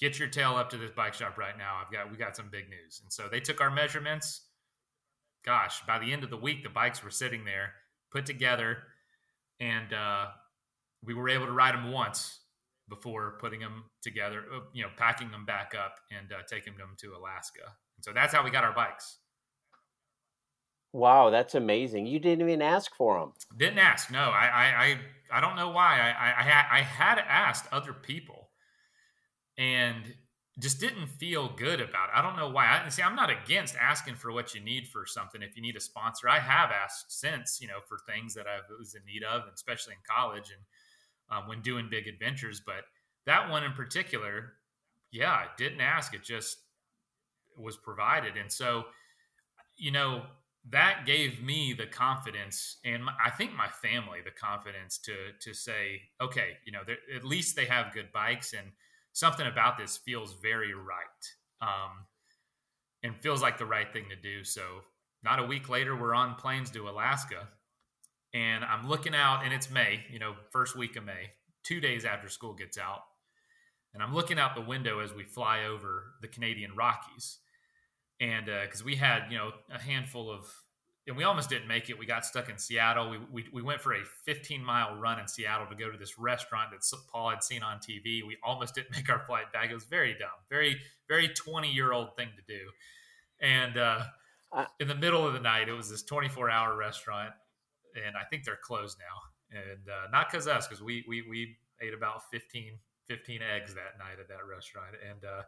[0.00, 1.80] Get your tail up to this bike shop right now.
[1.80, 3.00] I've got we got some big news.
[3.04, 4.48] And so they took our measurements
[5.44, 7.72] gosh, by the end of the week, the bikes were sitting there,
[8.10, 8.78] put together,
[9.60, 10.26] and uh,
[11.04, 12.40] we were able to ride them once
[12.88, 16.94] before putting them together, uh, you know, packing them back up and uh, taking them
[16.98, 17.62] to Alaska.
[17.96, 19.18] And so that's how we got our bikes.
[20.92, 22.06] Wow, that's amazing!
[22.06, 23.32] You didn't even ask for them.
[23.56, 24.10] Didn't ask.
[24.10, 24.98] No, I, I, I,
[25.38, 25.98] I don't know why.
[25.98, 28.50] I, I, I I had asked other people,
[29.56, 30.04] and
[30.58, 32.14] just didn't feel good about it.
[32.14, 32.82] I don't know why.
[32.84, 33.02] I see.
[33.02, 35.40] I'm not against asking for what you need for something.
[35.40, 38.58] If you need a sponsor, I have asked since, you know, for things that I
[38.78, 42.60] was in need of, especially in college and um, when doing big adventures.
[42.64, 42.84] But
[43.24, 44.52] that one in particular,
[45.10, 46.14] yeah, I didn't ask.
[46.14, 46.58] It just
[47.56, 48.84] was provided, and so,
[49.76, 50.22] you know,
[50.70, 55.54] that gave me the confidence, and my, I think my family the confidence to to
[55.54, 56.80] say, okay, you know,
[57.14, 58.68] at least they have good bikes and
[59.12, 61.04] something about this feels very right
[61.60, 62.06] um,
[63.02, 64.44] and feels like the right thing to do.
[64.44, 64.62] So,
[65.24, 67.48] not a week later, we're on planes to Alaska.
[68.34, 71.30] And I'm looking out, and it's May, you know, first week of May,
[71.62, 73.02] two days after school gets out.
[73.94, 77.38] And I'm looking out the window as we fly over the Canadian Rockies.
[78.20, 80.46] And because uh, we had, you know, a handful of
[81.08, 81.98] and we almost didn't make it.
[81.98, 83.10] We got stuck in Seattle.
[83.10, 86.18] We, we, we went for a 15 mile run in Seattle to go to this
[86.18, 88.24] restaurant that Paul had seen on TV.
[88.24, 89.70] We almost didn't make our flight back.
[89.70, 92.60] It was very dumb, very, very 20 year old thing to do.
[93.40, 94.04] And uh,
[94.78, 97.32] in the middle of the night, it was this 24 hour restaurant.
[98.06, 99.58] And I think they're closed now.
[99.58, 103.98] And uh, not because us, because we, we, we ate about 15, 15 eggs that
[103.98, 104.94] night at that restaurant.
[105.10, 105.42] And uh,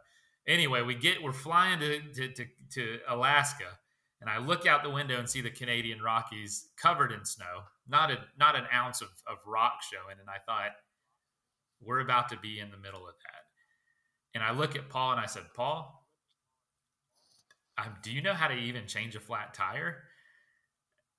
[0.47, 3.79] anyway, we get we're flying to, to, to, to Alaska,
[4.25, 8.09] and I look out the window and see the Canadian Rockies covered in snow, not
[8.09, 10.17] a not an ounce of, of rock showing.
[10.19, 10.71] And I thought,
[11.79, 14.33] we're about to be in the middle of that.
[14.33, 16.07] And I look at Paul and I said, Paul,
[17.77, 20.03] um, do you know how to even change a flat tire?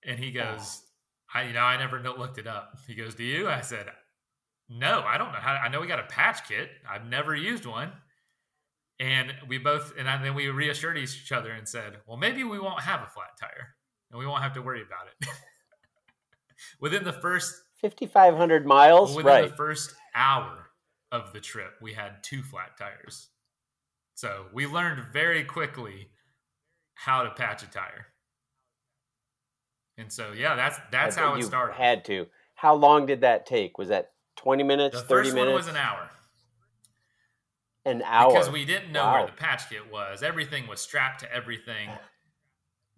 [0.04, 1.38] And he goes, oh.
[1.38, 2.72] I you know I never looked it up.
[2.88, 3.48] He goes, Do you?
[3.48, 3.86] I said,
[4.68, 5.52] No, I don't know how.
[5.52, 6.70] I know we got a patch kit.
[6.88, 7.92] I've never used one.
[8.98, 12.80] And we both, and then we reassured each other and said, well, maybe we won't
[12.80, 13.74] have a flat tire
[14.10, 15.28] and we won't have to worry about it.
[16.80, 19.50] within the first 5,500 miles, within right.
[19.50, 20.70] the first hour
[21.12, 23.28] of the trip, we had two flat tires.
[24.14, 26.08] So we learned very quickly
[26.94, 28.06] how to patch a tire.
[29.98, 31.74] And so, yeah, that's that's how it started.
[31.74, 32.26] Had to.
[32.54, 33.78] How long did that take?
[33.78, 35.56] Was that 20 minutes, the 30 minutes?
[35.56, 36.10] was an hour.
[37.86, 38.32] An hour.
[38.32, 39.12] Because we didn't know wow.
[39.14, 40.22] where the patch kit was.
[40.22, 41.88] Everything was strapped to everything.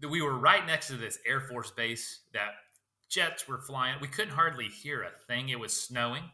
[0.08, 2.52] We were right next to this Air Force base that
[3.08, 3.98] jets were flying.
[4.00, 5.50] We couldn't hardly hear a thing.
[5.50, 6.24] It was snowing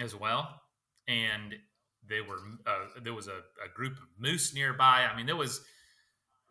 [0.00, 0.48] as well.
[1.06, 1.54] And
[2.08, 5.06] they were uh, there was a, a group of moose nearby.
[5.10, 5.60] I mean, there was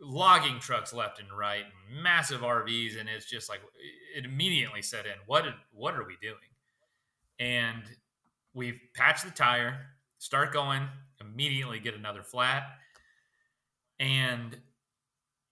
[0.01, 3.59] logging trucks left and right and massive RVs and it's just like
[4.15, 6.35] it immediately set in what did, what are we doing
[7.37, 7.83] and
[8.53, 10.83] we patched the tire start going
[11.21, 12.63] immediately get another flat.
[13.99, 14.57] And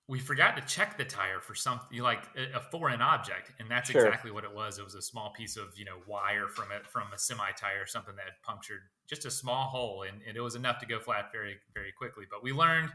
[0.10, 2.24] we forgot to check the tire for something like
[2.56, 4.06] a foreign object, and that's sure.
[4.06, 4.80] exactly what it was.
[4.80, 7.86] It was a small piece of you know wire from it from a semi tire,
[7.86, 11.00] something that had punctured, just a small hole, and, and, it was enough to go
[11.00, 12.24] flat very very quickly.
[12.30, 12.90] But we learned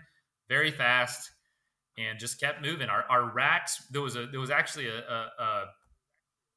[0.49, 1.31] very fast
[1.99, 2.89] and just kept moving.
[2.89, 5.65] Our, our racks there was a there was actually a, a, a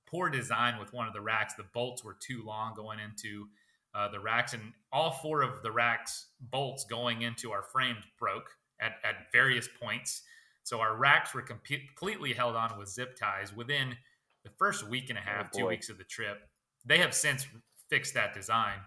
[0.07, 1.55] poor design with one of the racks.
[1.55, 3.47] The bolts were too long going into
[3.95, 8.49] uh, the racks, and all four of the racks bolts going into our frames broke
[8.81, 10.23] at, at various points.
[10.63, 13.95] So our racks were completely held on with zip ties within
[14.43, 16.39] the first week and a half, oh two weeks of the trip.
[16.85, 17.47] They have since
[17.89, 18.79] fixed that design,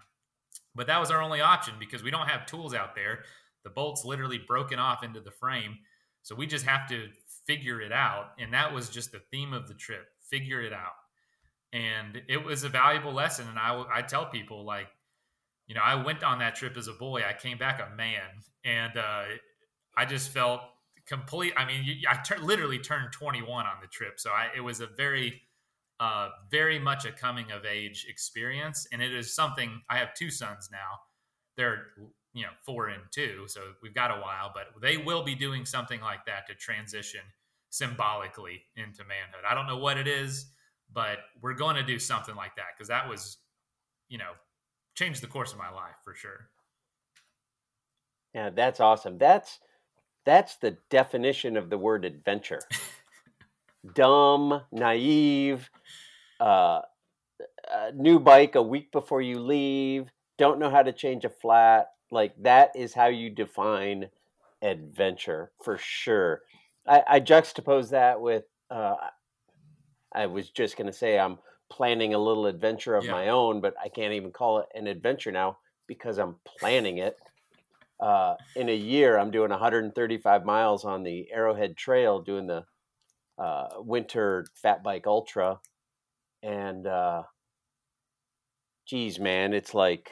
[0.75, 3.23] but that was our only option because we don't have tools out there.
[3.63, 5.77] The bolts literally broken off into the frame,
[6.21, 7.07] so we just have to
[7.47, 8.33] figure it out.
[8.37, 10.93] And that was just the theme of the trip: figure it out.
[11.73, 13.47] And it was a valuable lesson.
[13.47, 14.87] And I I tell people like
[15.69, 17.21] you know, I went on that trip as a boy.
[17.21, 19.23] I came back a man, and uh,
[19.95, 20.61] I just felt
[21.07, 21.53] complete.
[21.55, 25.39] I mean, I literally turned 21 on the trip, so I, it was a very,
[25.99, 29.79] uh, very much a coming of age experience, and it is something.
[29.91, 30.97] I have two sons now.
[31.55, 31.85] They're
[32.33, 35.65] you know four and two, so we've got a while, but they will be doing
[35.65, 37.21] something like that to transition
[37.69, 39.43] symbolically into manhood.
[39.47, 40.47] I don't know what it is,
[40.91, 43.37] but we're going to do something like that because that was,
[44.07, 44.31] you know,
[44.99, 46.49] changed the course of my life for sure.
[48.35, 49.17] Yeah, that's awesome.
[49.17, 49.59] That's
[50.25, 52.59] that's the definition of the word adventure.
[53.95, 55.69] Dumb, naive,
[56.41, 56.81] uh,
[57.95, 61.91] new bike a week before you leave, don't know how to change a flat.
[62.11, 64.09] Like that is how you define
[64.61, 66.41] adventure for sure.
[66.85, 68.43] I, I juxtapose that with.
[68.69, 68.95] Uh,
[70.11, 71.37] I was just going to say I'm
[71.69, 73.11] planning a little adventure of yeah.
[73.11, 77.17] my own, but I can't even call it an adventure now because I'm planning it.
[77.99, 82.63] Uh, in a year, I'm doing 135 miles on the Arrowhead Trail, doing the
[83.37, 85.59] uh, winter Fat Bike Ultra,
[86.41, 87.23] and uh,
[88.87, 90.11] geez, man, it's like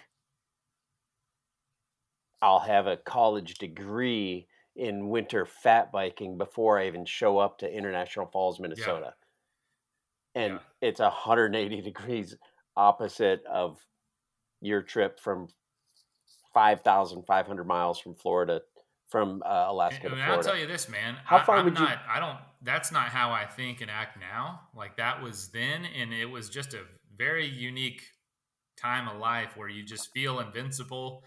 [2.41, 7.73] I'll have a college degree in winter fat biking before I even show up to
[7.73, 9.13] International Falls, Minnesota.
[9.17, 9.26] Yeah
[10.37, 10.87] and yeah.
[10.87, 12.35] it's 180 degrees
[12.75, 13.77] opposite of
[14.61, 15.47] your trip from
[16.53, 18.61] 5,500 miles from Florida
[19.09, 20.33] from uh, Alaska and, to Florida.
[20.33, 21.15] I'll tell you this, man.
[21.23, 21.95] How far I, would not, you?
[22.09, 22.37] I don't.
[22.61, 24.61] That's not how I think and act now.
[24.75, 26.81] Like that was then, and it was just a
[27.15, 28.01] very unique
[28.77, 31.23] time of life where you just feel invincible.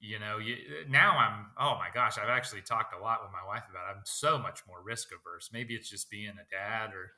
[0.00, 0.56] You know, you,
[0.88, 1.46] now I'm.
[1.58, 3.90] Oh my gosh, I've actually talked a lot with my wife about.
[3.90, 3.98] It.
[3.98, 5.50] I'm so much more risk averse.
[5.52, 7.12] Maybe it's just being a dad or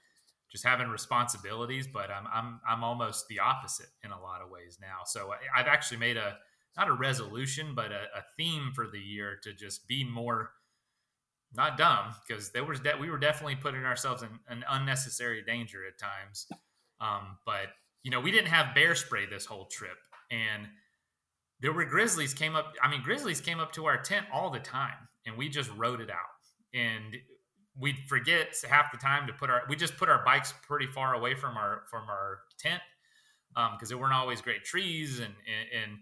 [0.51, 4.79] just having responsibilities, but I'm I'm I'm almost the opposite in a lot of ways
[4.81, 5.05] now.
[5.05, 6.37] So I, have actually made a
[6.77, 10.53] not a resolution, but a, a, theme for the year to just be more
[11.53, 15.81] not dumb because there was that we were definitely putting ourselves in an unnecessary danger
[15.87, 16.47] at times.
[17.01, 17.69] Um, but
[18.03, 19.99] you know, we didn't have bear spray this whole trip,
[20.31, 20.67] and
[21.61, 22.75] there were grizzlies came up.
[22.83, 26.01] I mean, grizzlies came up to our tent all the time, and we just rode
[26.01, 26.17] it out.
[26.73, 27.17] And
[27.79, 31.15] we'd forget half the time to put our we just put our bikes pretty far
[31.15, 32.83] away from our from our tent
[33.55, 35.99] because um, there weren't always great trees and, and, and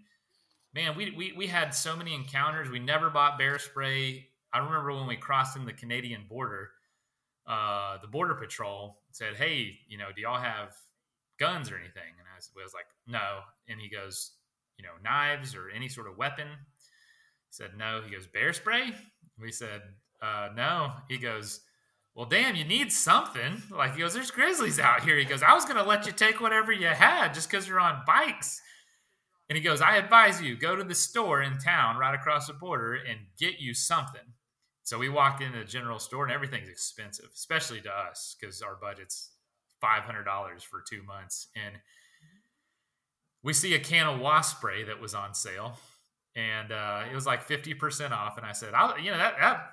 [0.73, 2.69] man, we, we we had so many encounters.
[2.69, 4.27] We never bought bear spray.
[4.53, 6.71] I remember when we crossed in the Canadian border,
[7.47, 10.75] uh, the border patrol said, "Hey, you know, do y'all have
[11.39, 14.31] guns or anything?" And I was like, "No." And he goes,
[14.77, 18.93] "You know, knives or any sort of weapon?" I said, "No." He goes, "Bear spray?"
[19.39, 19.81] We said,
[20.21, 21.61] uh, "No." He goes,
[22.15, 25.53] "Well, damn, you need something." Like he goes, "There's grizzlies out here." He goes, "I
[25.53, 28.61] was going to let you take whatever you had just because you're on bikes."
[29.49, 32.53] And he goes, I advise you, go to the store in town right across the
[32.53, 34.21] border and get you something.
[34.83, 38.75] So we walked into the general store and everything's expensive, especially to us because our
[38.75, 39.31] budget's
[39.83, 41.47] $500 for two months.
[41.55, 41.75] And
[43.41, 45.77] we see a can of wasp spray that was on sale
[46.35, 48.37] and uh, it was like 50% off.
[48.37, 49.69] And I said, I'll, you know, that, that,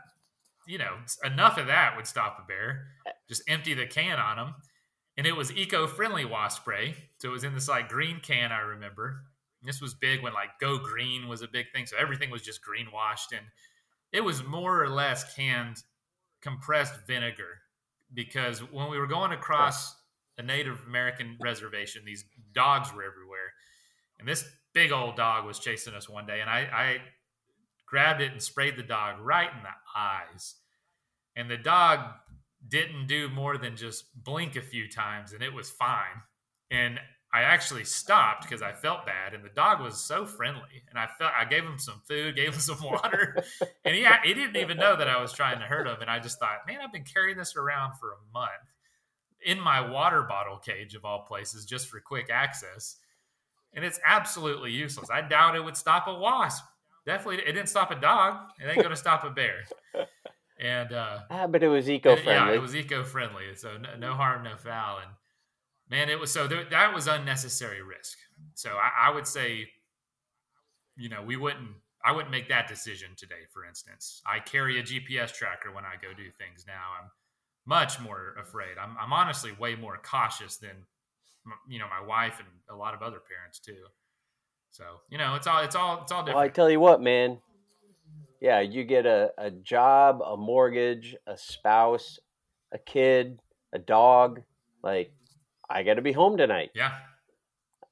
[0.66, 2.86] you know, enough of that would stop a bear.
[3.28, 4.54] Just empty the can on them.
[5.16, 6.94] And it was eco-friendly wasp spray.
[7.18, 9.22] So it was in this like green can, I remember
[9.66, 11.86] this was big when like Go Green was a big thing.
[11.86, 13.32] So everything was just green washed.
[13.32, 13.46] And
[14.12, 15.82] it was more or less canned
[16.40, 17.58] compressed vinegar
[18.14, 19.94] because when we were going across
[20.38, 23.52] a Native American reservation, these dogs were everywhere.
[24.18, 26.40] And this big old dog was chasing us one day.
[26.40, 26.98] And I, I
[27.86, 30.56] grabbed it and sprayed the dog right in the eyes.
[31.36, 32.00] And the dog
[32.68, 36.22] didn't do more than just blink a few times and it was fine.
[36.70, 36.98] And
[37.32, 40.84] I actually stopped because I felt bad, and the dog was so friendly.
[40.88, 43.44] And I felt I gave him some food, gave him some water,
[43.84, 46.00] and he he didn't even know that I was trying to hurt him.
[46.00, 48.50] And I just thought, man, I've been carrying this around for a month
[49.44, 52.96] in my water bottle cage of all places, just for quick access,
[53.74, 55.10] and it's absolutely useless.
[55.10, 56.64] I doubt it would stop a wasp.
[57.06, 58.50] Definitely, it didn't stop a dog.
[58.60, 59.64] It ain't going to stop a bear.
[60.58, 62.32] And uh, ah, but it was eco-friendly.
[62.32, 63.54] yeah, it was eco-friendly.
[63.54, 64.98] So no, no harm, no foul.
[64.98, 65.10] And
[65.88, 68.18] man, it was so th- that was unnecessary risk.
[68.54, 69.68] So I, I, would say,
[70.96, 71.70] you know, we wouldn't.
[72.04, 73.46] I wouldn't make that decision today.
[73.52, 76.92] For instance, I carry a GPS tracker when I go do things now.
[77.02, 77.10] I'm
[77.66, 78.78] much more afraid.
[78.80, 80.86] I'm, I'm honestly way more cautious than
[81.68, 83.86] you know my wife and a lot of other parents too.
[84.76, 86.36] So you know, it's all it's all it's all different.
[86.36, 87.38] Well, I tell you what, man.
[88.40, 92.18] Yeah, you get a, a job, a mortgage, a spouse,
[92.72, 93.40] a kid,
[93.72, 94.42] a dog.
[94.82, 95.12] Like
[95.68, 96.70] I got to be home tonight.
[96.74, 96.92] Yeah.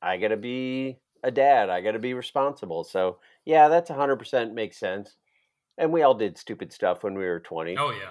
[0.03, 1.71] I got to be a dad.
[1.71, 2.85] I got to be responsible.
[2.85, 5.17] So, yeah, that's 100% makes sense.
[5.79, 7.77] And we all did stupid stuff when we were 20.
[7.79, 8.11] Oh, yeah.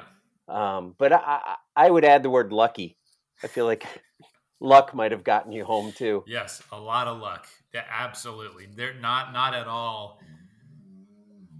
[0.50, 2.98] Um, but I, I would add the word lucky.
[3.44, 3.86] I feel like
[4.64, 6.24] luck might have gotten you home too.
[6.26, 7.48] Yes, a lot of luck.
[7.74, 8.68] Yeah, absolutely.
[8.74, 10.20] They're not not at all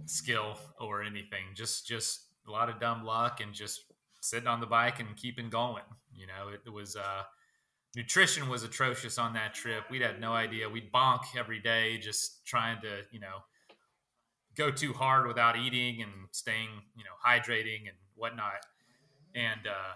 [0.06, 1.44] skill or anything.
[1.54, 3.82] Just just a lot of dumb luck and just
[4.20, 5.82] sitting on the bike and keeping going.
[6.14, 7.22] You know, it, was uh
[7.94, 9.84] nutrition was atrocious on that trip.
[9.90, 10.68] We'd had no idea.
[10.68, 13.42] We'd bonk every day, just trying to, you know,
[14.56, 18.64] go too hard without eating and staying, you know, hydrating and whatnot.
[19.34, 19.94] And uh,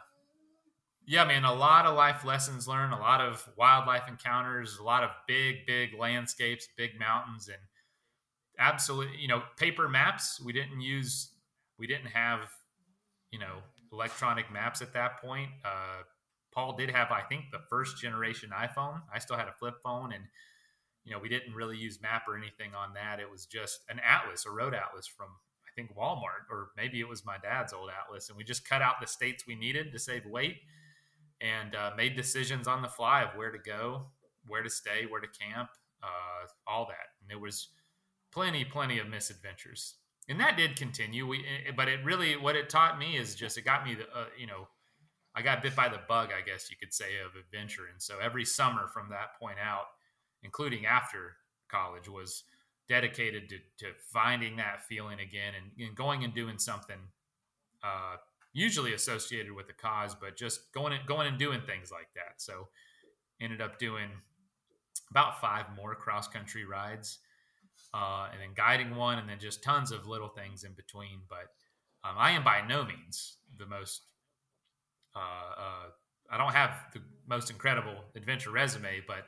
[1.09, 5.03] yeah, man, a lot of life lessons learned, a lot of wildlife encounters, a lot
[5.03, 7.57] of big, big landscapes, big mountains, and
[8.59, 10.39] absolutely, you know, paper maps.
[10.39, 11.31] We didn't use,
[11.79, 12.41] we didn't have,
[13.31, 15.49] you know, electronic maps at that point.
[15.65, 16.03] Uh,
[16.53, 19.01] Paul did have, I think, the first generation iPhone.
[19.11, 20.25] I still had a flip phone, and
[21.05, 23.19] you know, we didn't really use map or anything on that.
[23.19, 25.29] It was just an atlas, a road atlas from
[25.65, 28.83] I think Walmart, or maybe it was my dad's old atlas, and we just cut
[28.83, 30.59] out the states we needed to save weight,
[31.41, 34.07] and uh, made decisions on the fly of where to go,
[34.47, 35.71] where to stay, where to camp,
[36.03, 37.15] uh, all that.
[37.21, 37.69] And there was
[38.33, 39.95] plenty, plenty of misadventures,
[40.29, 41.27] and that did continue.
[41.27, 44.05] We, eh, but it really, what it taught me is just it got me, the,
[44.05, 44.69] uh, you know
[45.39, 47.87] I got bit by the bug, I guess you could say, of adventure.
[47.93, 49.85] And so every summer from that point out,
[50.43, 51.37] including after
[51.69, 52.43] college, was
[52.89, 56.99] dedicated to, to finding that feeling again and, and going and doing something
[57.85, 58.17] uh,
[58.59, 62.35] usually associated with the cause, but just going and going and doing things like that.
[62.39, 62.69] So
[63.41, 64.09] ended up doing
[65.11, 67.19] about five more cross country rides,
[67.95, 71.21] uh, and then guiding one, and then just tons of little things in between.
[71.29, 71.53] But
[72.09, 74.03] um, I am by no means the most
[75.15, 75.87] uh, uh,
[76.31, 79.25] I don't have the most incredible adventure resume, but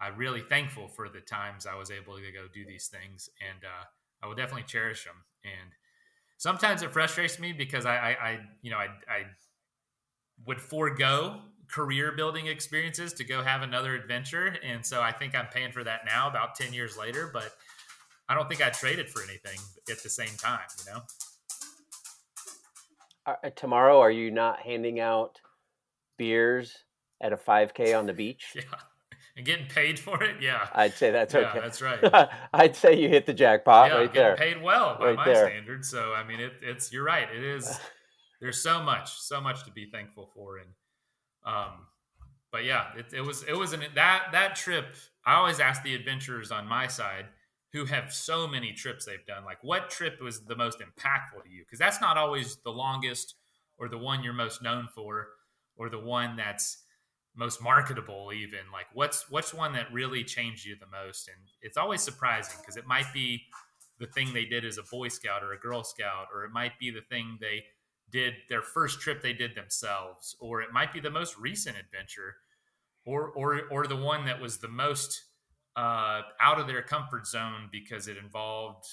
[0.00, 3.64] I'm really thankful for the times I was able to go do these things, and
[3.64, 3.84] uh,
[4.22, 5.24] I will definitely cherish them.
[5.44, 5.72] And
[6.38, 9.24] sometimes it frustrates me because I, I, I you know, I, I
[10.46, 15.48] would forego career building experiences to go have another adventure, and so I think I'm
[15.48, 17.30] paying for that now, about ten years later.
[17.32, 17.52] But
[18.28, 19.58] I don't think I traded for anything
[19.90, 21.00] at the same time, you know?
[23.26, 25.38] Uh, tomorrow are you not handing out
[26.16, 26.84] beers
[27.20, 28.54] at a 5k on the beach?
[28.54, 28.78] Yeah
[29.38, 31.50] and getting paid for it, yeah, I'd say that's okay.
[31.54, 32.28] Yeah, that's right.
[32.52, 34.36] I'd say you hit the jackpot yeah, right getting there.
[34.36, 35.46] paid well by Right my there.
[35.46, 35.88] standards.
[35.88, 37.28] So I mean, it, it's you're right.
[37.34, 37.78] It is.
[38.40, 40.68] There's so much, so much to be thankful for, and
[41.46, 41.86] um,
[42.52, 44.96] but yeah, it, it was it was an that that trip.
[45.24, 47.26] I always ask the adventurers on my side
[47.72, 51.50] who have so many trips they've done, like what trip was the most impactful to
[51.50, 51.62] you?
[51.64, 53.34] Because that's not always the longest
[53.78, 55.28] or the one you're most known for,
[55.76, 56.78] or the one that's
[57.38, 61.28] most marketable even like what's what's one that really changed you the most?
[61.28, 63.42] And it's always surprising because it might be
[63.98, 66.78] the thing they did as a boy scout or a girl scout or it might
[66.78, 67.64] be the thing they
[68.10, 72.36] did their first trip they did themselves or it might be the most recent adventure
[73.06, 75.24] or or or the one that was the most
[75.76, 78.84] uh, out of their comfort zone because it involved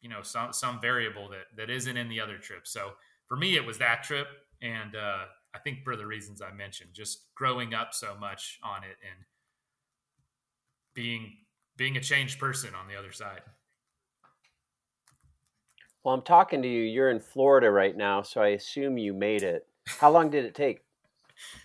[0.00, 2.66] you know some some variable that that isn't in the other trip.
[2.66, 2.92] So
[3.28, 4.26] for me it was that trip
[4.60, 5.24] and uh,
[5.58, 9.24] I think for the reasons I mentioned, just growing up so much on it and
[10.94, 11.32] being
[11.76, 13.40] being a changed person on the other side.
[16.04, 16.82] Well, I'm talking to you.
[16.82, 19.66] You're in Florida right now, so I assume you made it.
[19.86, 20.80] How long did it take?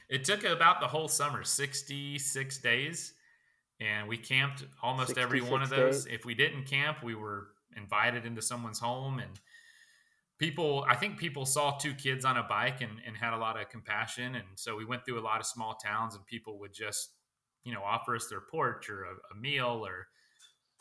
[0.08, 3.14] It took about the whole summer, 66 days,
[3.80, 6.04] and we camped almost every one of those.
[6.04, 6.14] days?
[6.14, 9.40] If we didn't camp, we were invited into someone's home and
[10.40, 13.60] people i think people saw two kids on a bike and, and had a lot
[13.60, 14.36] of compassion.
[14.36, 17.12] And so we went through a lot of small towns and people would just
[17.64, 20.08] you know offer us their porch or a, a meal or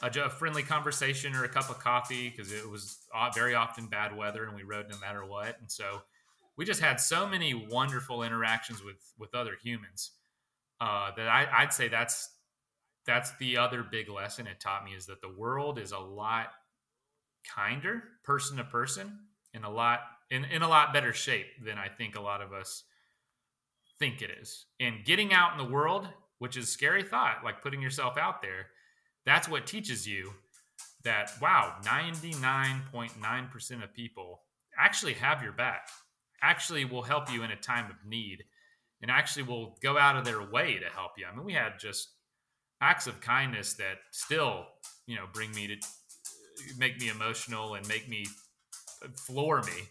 [0.03, 2.99] a, a friendly conversation or a cup of coffee because it was
[3.35, 5.59] very often bad weather and we rode no matter what.
[5.61, 6.03] And so
[6.57, 10.13] we just had so many wonderful interactions with with other humans
[10.81, 12.31] uh, that I, i'd say that's
[13.07, 16.49] that's the other big lesson it taught me is that the world is a lot
[17.55, 19.19] kinder person to person
[19.55, 20.01] in a lot
[20.31, 22.85] in, in a lot better shape than I think a lot of us
[23.99, 24.65] think it is.
[24.81, 28.69] And getting out in the world, which is scary thought, like putting yourself out there,
[29.27, 30.33] that's what teaches you
[31.05, 34.41] that wow, 99.9% of people
[34.79, 35.89] actually have your back,
[36.41, 38.45] actually will help you in a time of need,
[39.03, 41.27] and actually will go out of their way to help you.
[41.31, 42.09] I mean, we had just
[42.81, 44.65] acts of kindness that still,
[45.07, 45.77] you know, bring me to
[46.79, 48.27] make me emotional and make me
[49.15, 49.89] floor me.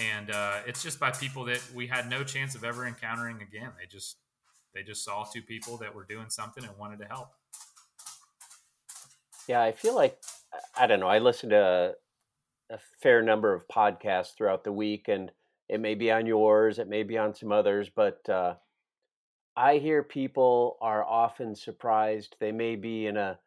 [0.00, 3.70] And uh, it's just by people that we had no chance of ever encountering again.
[3.78, 4.16] They just
[4.74, 7.28] they just saw two people that were doing something and wanted to help.
[9.46, 10.18] Yeah, I feel like
[10.76, 11.08] I don't know.
[11.08, 11.94] I listen to
[12.70, 15.30] a, a fair number of podcasts throughout the week, and
[15.68, 18.54] it may be on yours, it may be on some others, but uh,
[19.56, 22.36] I hear people are often surprised.
[22.40, 23.38] They may be in a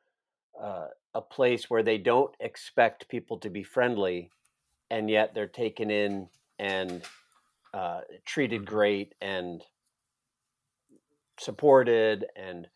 [0.62, 4.30] uh, a place where they don't expect people to be friendly,
[4.90, 6.28] and yet they're taken in
[6.60, 7.04] and
[7.74, 9.64] uh, treated great and
[11.40, 12.68] supported and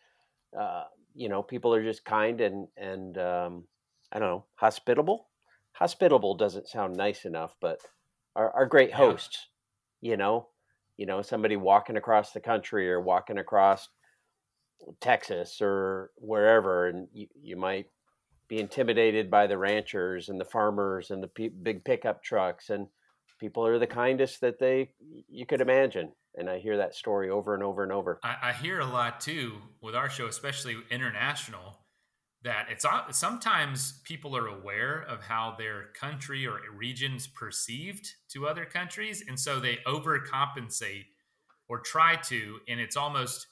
[0.60, 0.84] uh,
[1.14, 3.64] you know people are just kind and and um,
[4.12, 5.28] i don't know hospitable?
[5.74, 7.80] Hospitable doesn't sound nice enough but
[8.36, 9.48] are, are great hosts
[10.02, 10.48] you know?
[10.98, 13.88] You know somebody walking across the country or walking across
[15.00, 17.88] texas or wherever and you, you might
[18.50, 22.88] be intimidated by the ranchers and the farmers and the pe- big pickup trucks and
[23.40, 24.90] people are the kindest that they
[25.30, 28.20] you could imagine and i hear that story over and over and over.
[28.24, 31.80] I, I hear a lot too with our show, especially international,
[32.44, 38.66] that it's sometimes people are aware of how their country or regions perceived to other
[38.66, 41.06] countries, and so they overcompensate
[41.68, 43.48] or try to, and it's almost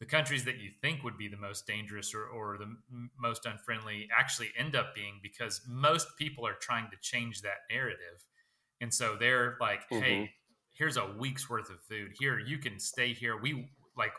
[0.00, 3.46] the countries that you think would be the most dangerous or, or the m- most
[3.46, 8.24] unfriendly actually end up being because most people are trying to change that narrative.
[8.80, 10.00] And so they're like, Mhm.
[10.00, 10.30] hey,
[10.72, 12.12] here's a week's worth of food.
[12.18, 13.36] Here, you can stay here.
[13.36, 14.14] We like,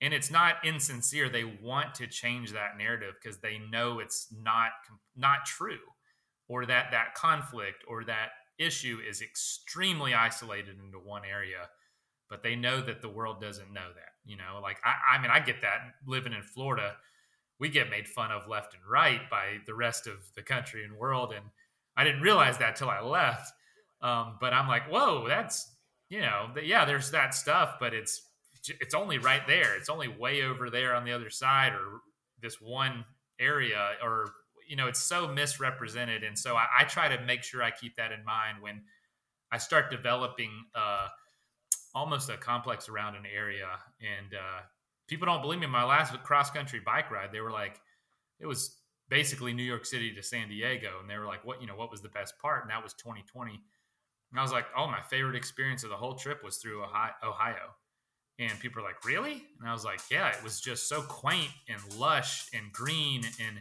[0.00, 1.28] and it's not insincere.
[1.28, 4.72] They want to change that narrative because they know it's not
[5.16, 5.80] not true,
[6.48, 11.68] or that that conflict or that issue is extremely isolated into one area.
[12.28, 14.12] But they know that the world doesn't know that.
[14.24, 16.94] You know, like I, I mean, I get that living in Florida.
[17.58, 20.96] We get made fun of left and right by the rest of the country and
[20.96, 21.44] world, and
[21.96, 23.52] I didn't realize that till I left.
[24.00, 25.72] Um, but I'm like, whoa, that's
[26.08, 28.22] you know, yeah, there's that stuff, but it's
[28.80, 29.76] it's only right there.
[29.76, 32.00] It's only way over there on the other side, or
[32.40, 33.04] this one
[33.40, 34.32] area, or
[34.66, 36.22] you know, it's so misrepresented.
[36.22, 38.82] And so I, I try to make sure I keep that in mind when
[39.50, 41.08] I start developing uh,
[41.94, 43.68] almost a complex around an area.
[44.00, 44.60] And uh,
[45.08, 45.66] people don't believe me.
[45.66, 47.80] My last cross country bike ride, they were like,
[48.40, 48.76] it was
[49.08, 51.90] basically New York City to San Diego, and they were like, what you know, what
[51.90, 52.62] was the best part?
[52.62, 53.60] And that was 2020.
[54.30, 57.12] And I was like, oh, my favorite experience of the whole trip was through Ohio.
[57.24, 57.74] Ohio.
[58.38, 59.42] And people are like, really?
[59.58, 63.24] And I was like, yeah, it was just so quaint and lush and green.
[63.24, 63.58] And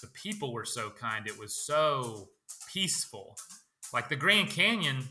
[0.00, 1.26] the people were so kind.
[1.28, 2.30] It was so
[2.72, 3.36] peaceful.
[3.92, 5.04] Like the Grand Canyon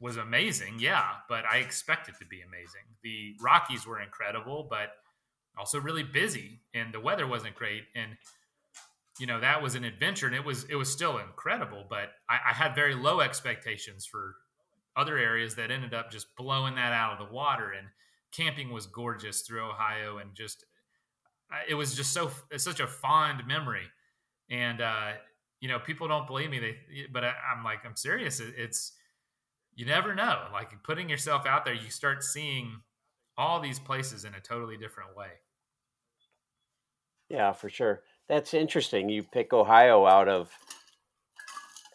[0.00, 2.82] was amazing, yeah, but I expect it to be amazing.
[3.02, 4.90] The Rockies were incredible, but
[5.58, 7.84] also really busy, and the weather wasn't great.
[7.94, 8.12] And
[9.18, 11.84] you know that was an adventure, and it was it was still incredible.
[11.88, 14.34] But I, I had very low expectations for
[14.96, 17.72] other areas that ended up just blowing that out of the water.
[17.72, 17.88] And
[18.32, 20.64] camping was gorgeous through Ohio, and just
[21.68, 23.86] it was just so it's such a fond memory.
[24.50, 25.12] And uh,
[25.60, 26.58] you know, people don't believe me.
[26.58, 26.76] They,
[27.10, 28.40] but I, am like, I'm serious.
[28.40, 28.92] It, it's
[29.76, 30.44] you never know.
[30.52, 32.80] Like putting yourself out there, you start seeing
[33.38, 35.28] all these places in a totally different way.
[37.28, 38.02] Yeah, for sure.
[38.28, 39.08] That's interesting.
[39.08, 40.50] You pick Ohio out of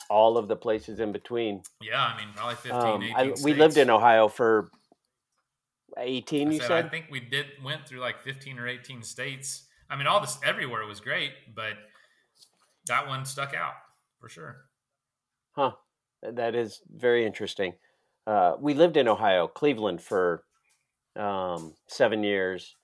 [0.09, 1.63] all of the places in between.
[1.82, 4.69] Yeah, I mean, probably 15, um, I, we lived in Ohio for
[5.97, 6.86] 18, I you said, said?
[6.86, 9.63] I think we did went through like 15 or 18 states.
[9.89, 11.73] I mean, all this everywhere was great, but
[12.88, 13.73] that one stuck out
[14.19, 14.57] for sure.
[15.53, 15.71] Huh.
[16.24, 17.74] That is very interesting.
[18.28, 20.43] Uh, we lived in Ohio, Cleveland, for
[21.15, 22.76] um, seven years,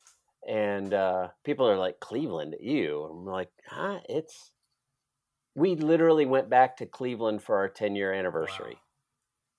[0.48, 4.00] and uh, people are like, "Cleveland, you?" I'm like, "Huh?
[4.10, 4.52] It's."
[5.56, 8.78] We literally went back to Cleveland for our 10 year anniversary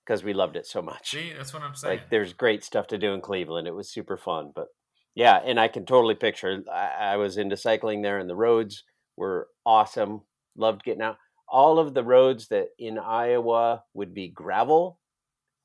[0.05, 0.27] because wow.
[0.27, 1.11] we loved it so much.
[1.11, 1.99] See, that's what I'm saying.
[1.99, 3.67] Like, there's great stuff to do in Cleveland.
[3.67, 4.67] It was super fun, but
[5.15, 6.63] yeah, and I can totally picture.
[6.73, 8.83] I, I was into cycling there, and the roads
[9.17, 10.21] were awesome.
[10.55, 11.17] Loved getting out
[11.51, 14.99] all of the roads that in Iowa would be gravel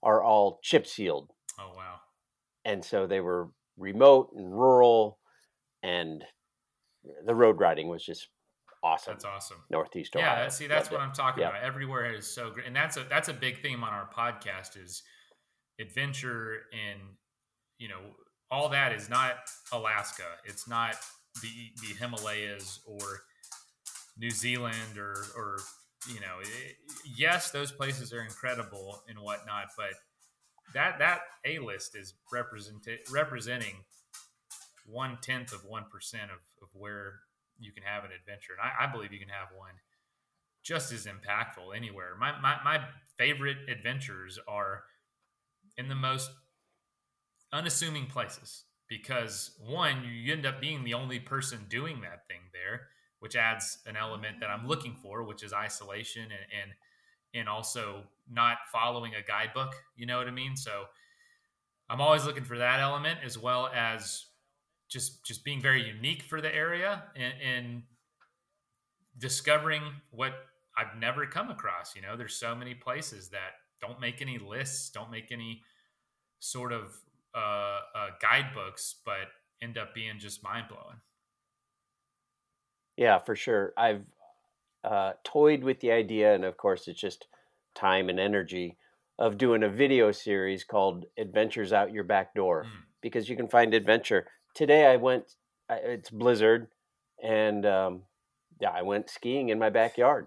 [0.03, 1.31] are all chip sealed.
[1.59, 1.97] Oh wow.
[2.65, 5.19] And so they were remote and rural
[5.83, 6.25] and
[7.27, 8.29] the road riding was just
[8.83, 9.15] awesome.
[9.15, 9.59] That's awesome.
[9.71, 10.45] Northeast Ohio.
[10.45, 11.05] Yeah, see that's what it.
[11.05, 11.51] I'm talking yeah.
[11.51, 11.63] about.
[11.63, 12.67] Everywhere is so great.
[12.67, 15.03] And that's a that's a big theme on our podcast is
[15.81, 17.01] adventure and
[17.79, 18.01] you know
[18.51, 19.35] all that is not
[19.73, 20.23] Alaska.
[20.45, 20.97] It's not
[21.43, 21.49] the
[21.83, 23.23] the Himalayas or
[24.17, 25.59] New Zealand or or
[26.09, 26.77] you know, it,
[27.17, 29.95] yes, those places are incredible and whatnot, but
[30.75, 33.85] that that A list is represent representing
[34.87, 37.21] one tenth of one percent of, of where
[37.59, 39.75] you can have an adventure, and I, I, believe you can have one
[40.63, 42.17] just as impactful anywhere.
[42.19, 42.85] My, my my
[43.17, 44.85] favorite adventures are
[45.79, 46.31] in the most
[47.53, 52.89] unassuming places because one, you end up being the only person doing that thing there
[53.25, 56.71] which adds an element that I'm looking for, which is isolation and and,
[57.33, 59.75] and also not following a guidebook.
[59.97, 60.57] You know what I mean?
[60.57, 60.85] So
[61.89, 64.27] I'm always looking for that element as well as
[64.91, 67.83] just just being very unique for the area and, and
[69.17, 70.35] discovering what
[70.77, 71.97] I've never come across.
[71.97, 75.63] You know, there's so many places that don't make any lists, don't make any
[76.41, 76.95] sort of
[77.35, 77.39] uh,
[77.95, 79.29] uh, guidebooks, but
[79.63, 80.99] end up being just mind blowing.
[82.97, 83.73] Yeah, for sure.
[83.77, 84.03] I've
[84.85, 87.27] uh, toyed with the idea, and of course, it's just
[87.75, 88.77] time and energy
[89.19, 92.83] of doing a video series called Adventures Out Your Back Door mm.
[93.01, 94.27] because you can find adventure.
[94.55, 95.35] Today, I went,
[95.71, 96.69] it's blizzard,
[97.23, 98.03] and um,
[98.61, 100.27] yeah, I went skiing in my backyard.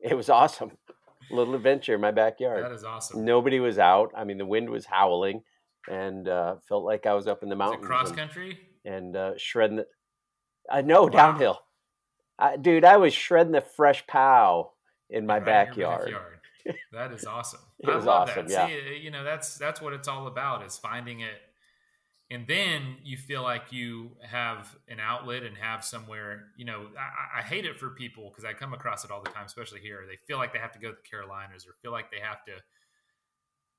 [0.00, 0.72] It was awesome.
[1.30, 2.64] little adventure in my backyard.
[2.64, 3.24] That is awesome.
[3.24, 4.12] Nobody was out.
[4.16, 5.42] I mean, the wind was howling,
[5.88, 7.86] and uh, felt like I was up in the mountains.
[7.86, 9.76] cross country and, and uh, shredding.
[9.76, 9.86] The,
[10.70, 11.08] uh, no, wow.
[11.08, 11.58] downhill.
[12.38, 14.72] I, dude, I was shredding the fresh pow
[15.10, 16.12] in my right backyard.
[16.12, 16.38] Backyard.
[16.92, 17.60] That is awesome.
[17.78, 18.46] it was awesome.
[18.46, 18.52] That.
[18.52, 18.66] Yeah.
[18.66, 21.40] See, eh, you know, that's that's what it's all about is finding it,
[22.30, 26.48] and then you feel like you have an outlet and have somewhere.
[26.56, 29.30] You know, I, I hate it for people because I come across it all the
[29.30, 30.04] time, especially here.
[30.08, 32.44] They feel like they have to go to the Carolinas or feel like they have
[32.44, 32.52] to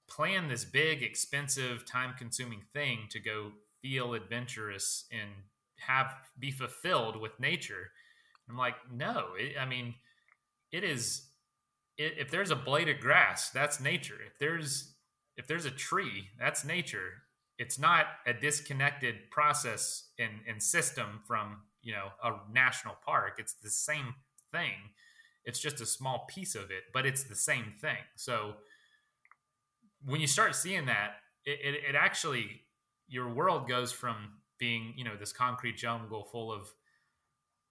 [0.09, 5.29] plan this big, expensive, time-consuming thing to go feel adventurous and
[5.77, 7.91] have be fulfilled with nature
[8.49, 9.27] I'm like, no.
[9.37, 9.95] It, I mean,
[10.71, 11.23] it is.
[11.97, 14.17] It, if there's a blade of grass, that's nature.
[14.25, 14.93] If there's
[15.37, 17.23] if there's a tree, that's nature.
[17.57, 23.35] It's not a disconnected process and, system from you know a national park.
[23.37, 24.15] It's the same
[24.51, 24.73] thing.
[25.45, 27.97] It's just a small piece of it, but it's the same thing.
[28.15, 28.55] So
[30.05, 32.61] when you start seeing that, it, it, it actually
[33.07, 36.69] your world goes from being you know this concrete jungle full of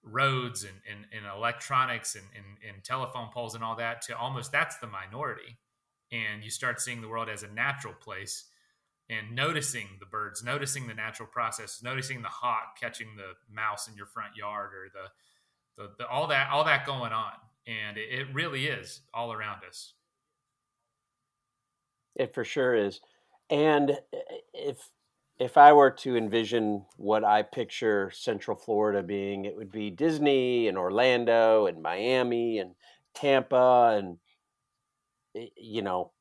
[0.03, 4.51] roads and, and, and electronics and, and, and telephone poles and all that to almost
[4.51, 5.57] that's the minority.
[6.11, 8.45] And you start seeing the world as a natural place
[9.09, 13.95] and noticing the birds, noticing the natural process, noticing the hawk catching the mouse in
[13.95, 17.33] your front yard or the, the, the all that all that going on.
[17.67, 19.93] And it, it really is all around us.
[22.15, 23.01] It for sure is.
[23.49, 23.95] And eh,
[24.53, 24.77] if
[25.39, 30.67] if I were to envision what I picture Central Florida being, it would be Disney
[30.67, 32.75] and Orlando and Miami and
[33.15, 34.17] Tampa and
[35.55, 36.11] you know,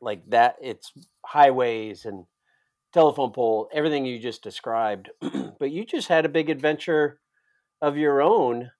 [0.00, 0.56] like that.
[0.62, 0.92] It's
[1.24, 2.24] highways and
[2.92, 5.10] telephone pole, everything you just described.
[5.58, 7.20] but you just had a big adventure
[7.82, 8.70] of your own,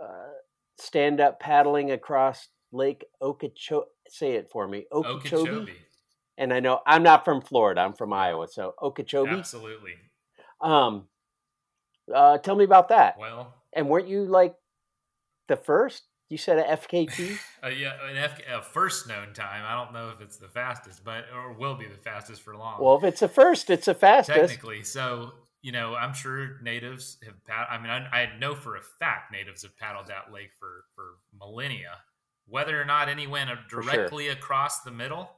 [0.00, 0.32] uh,
[0.78, 3.86] stand up paddling across Lake Okeechobee.
[4.08, 5.50] Say it for me, Okeechobee.
[5.50, 5.85] Okeechobee.
[6.38, 8.48] And I know I'm not from Florida; I'm from Iowa.
[8.48, 9.30] So Okeechobee.
[9.30, 9.94] Absolutely.
[10.60, 11.06] Um,
[12.12, 13.18] uh, tell me about that.
[13.18, 14.54] Well, and weren't you like
[15.48, 16.02] the first?
[16.28, 17.38] You said a FKT?
[17.64, 19.62] uh, yeah, an F, a first known time.
[19.64, 22.82] I don't know if it's the fastest, but or will be the fastest for long.
[22.82, 24.38] Well, if it's a first, it's a fastest.
[24.38, 25.32] Technically, so
[25.62, 27.44] you know, I'm sure natives have.
[27.44, 30.84] Pad- I mean, I, I know for a fact natives have paddled that lake for
[30.94, 31.98] for millennia.
[32.48, 34.32] Whether or not any went directly sure.
[34.32, 35.30] across the middle,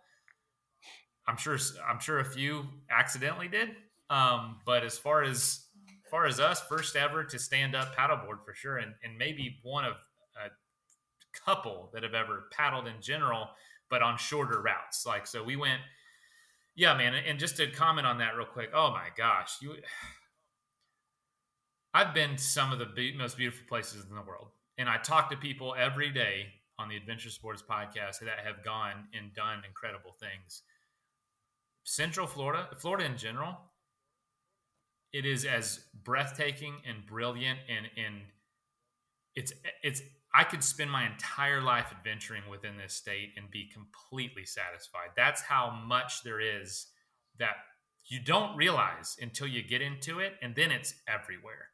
[1.28, 1.58] I'm sure.
[1.86, 3.70] I'm sure a few accidentally did.
[4.10, 5.60] Um, but as far as,
[6.04, 9.58] as far as us, first ever to stand up paddleboard for sure, and and maybe
[9.62, 9.96] one of
[10.42, 10.48] a
[11.44, 13.48] couple that have ever paddled in general,
[13.90, 15.04] but on shorter routes.
[15.06, 15.80] Like, so we went,
[16.74, 17.14] yeah, man.
[17.14, 18.70] And just to comment on that real quick.
[18.74, 19.74] Oh my gosh, you,
[21.92, 24.48] I've been to some of the be- most beautiful places in the world,
[24.78, 26.46] and I talk to people every day
[26.78, 30.62] on the Adventure Sports podcast that have gone and done incredible things.
[31.88, 33.56] Central Florida, Florida in general,
[35.10, 38.16] it is as breathtaking and brilliant and and
[39.34, 40.02] it's it's
[40.34, 45.08] I could spend my entire life adventuring within this state and be completely satisfied.
[45.16, 46.88] That's how much there is
[47.38, 47.56] that
[48.04, 51.68] you don't realize until you get into it, and then it's everywhere.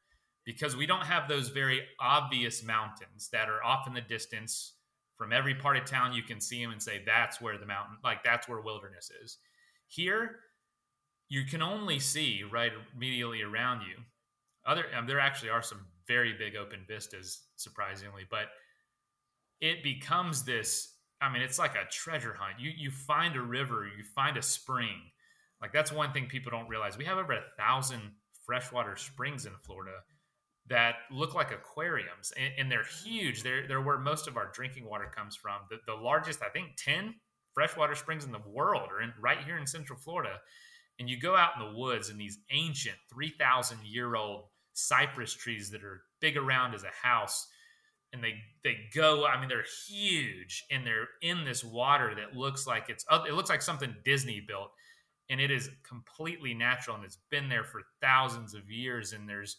[0.45, 4.75] Because we don't have those very obvious mountains that are off in the distance
[5.17, 6.13] from every part of town.
[6.13, 9.39] You can see them and say, that's where the mountain, like that's where wilderness is.
[9.95, 10.41] Here,
[11.29, 13.97] you can only see right immediately around you.
[14.67, 18.25] Other, um, there actually are some very big open vistas, surprisingly.
[18.29, 18.47] But
[19.61, 20.93] it becomes this.
[21.21, 22.59] I mean, it's like a treasure hunt.
[22.59, 25.01] You you find a river, you find a spring.
[25.61, 26.99] Like that's one thing people don't realize.
[26.99, 28.01] We have over a thousand
[28.45, 29.99] freshwater springs in Florida
[30.67, 33.43] that look like aquariums, and, and they're huge.
[33.43, 35.61] They're they're where most of our drinking water comes from.
[35.71, 37.15] The, the largest, I think, ten
[37.55, 40.41] freshwater springs in the world are in right here in Central Florida.
[40.99, 44.45] And you go out in the woods and these ancient, three thousand year old
[44.75, 47.47] cypress trees that are big around as a house
[48.15, 52.67] and they they go i mean they're huge and they're in this water that looks
[52.67, 54.71] like it's it looks like something disney built
[55.31, 59.57] and it is completely natural and it's been there for thousands of years and there's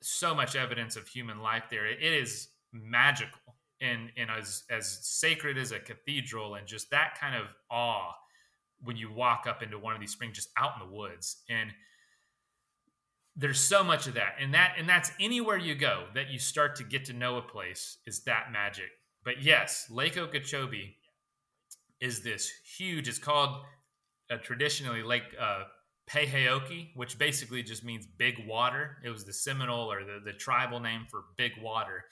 [0.00, 5.58] so much evidence of human life there it is magical and and as as sacred
[5.58, 8.12] as a cathedral and just that kind of awe
[8.82, 11.70] when you walk up into one of these springs just out in the woods and
[13.36, 16.76] there's so much of that and that and that's anywhere you go that you start
[16.76, 18.90] to get to know a place is that magic
[19.24, 20.96] but yes lake okeechobee
[22.00, 23.62] is this huge it's called
[24.30, 25.62] uh, traditionally lake uh,
[26.08, 28.96] Pehaoke, which basically just means big water.
[29.04, 32.04] It was the Seminole or the, the tribal name for big water.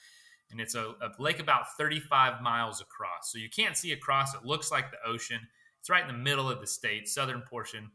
[0.51, 3.31] And it's a, a, lake about 35 miles across.
[3.31, 4.33] So you can't see across.
[4.33, 5.39] It looks like the ocean.
[5.79, 7.91] It's right in the middle of the state, southern portion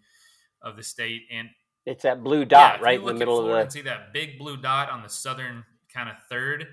[0.60, 1.22] of the state.
[1.30, 1.48] And
[1.86, 3.56] it's that blue dot yeah, right in the middle of the.
[3.56, 6.66] And see that big blue dot on the southern kind of third.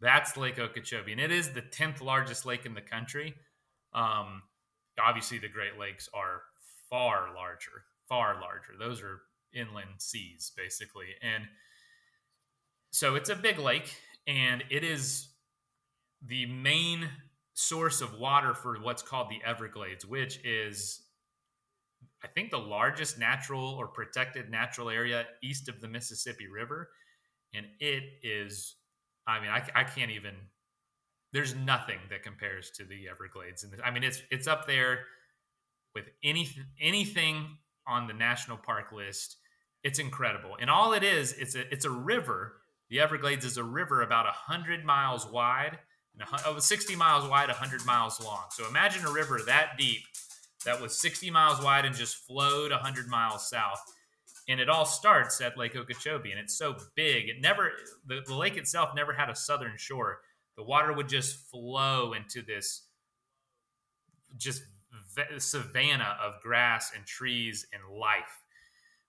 [0.00, 3.34] That's Lake Okeechobee, and it is the tenth largest lake in the country.
[3.92, 4.42] Um,
[5.00, 6.42] obviously, the Great Lakes are
[6.88, 8.74] far larger, far larger.
[8.78, 11.44] Those are inland seas, basically, and
[12.90, 13.92] so it's a big lake,
[14.28, 15.30] and it is
[16.24, 17.08] the main
[17.54, 21.02] source of water for what's called the Everglades, which is
[22.22, 26.90] I think the largest natural or protected natural area east of the Mississippi River.
[27.54, 28.76] And it is,
[29.26, 30.34] I mean, I, I can't even,
[31.32, 33.64] there's nothing that compares to the Everglades.
[33.64, 35.00] And I mean, it's, it's up there
[35.94, 37.56] with anything, anything
[37.86, 39.36] on the national park list.
[39.84, 40.56] It's incredible.
[40.60, 42.54] And all it is, it's a, it's a river.
[42.90, 45.78] The Everglades is a river about 100 miles wide
[46.18, 48.44] and a, 60 miles wide, 100 miles long.
[48.50, 50.02] So imagine a river that deep
[50.64, 53.80] that was 60 miles wide and just flowed 100 miles south.
[54.48, 57.28] And it all starts at Lake Okeechobee, and it's so big.
[57.28, 57.70] It never,
[58.06, 60.20] the, the lake itself never had a southern shore.
[60.56, 62.86] The water would just flow into this
[64.36, 64.62] just
[65.38, 68.42] savanna of grass and trees and life.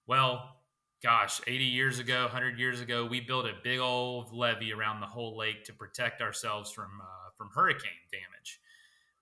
[0.07, 0.58] Well,
[1.03, 5.07] gosh, 80 years ago, 100 years ago, we built a big old levee around the
[5.07, 8.59] whole lake to protect ourselves from uh, from hurricane damage.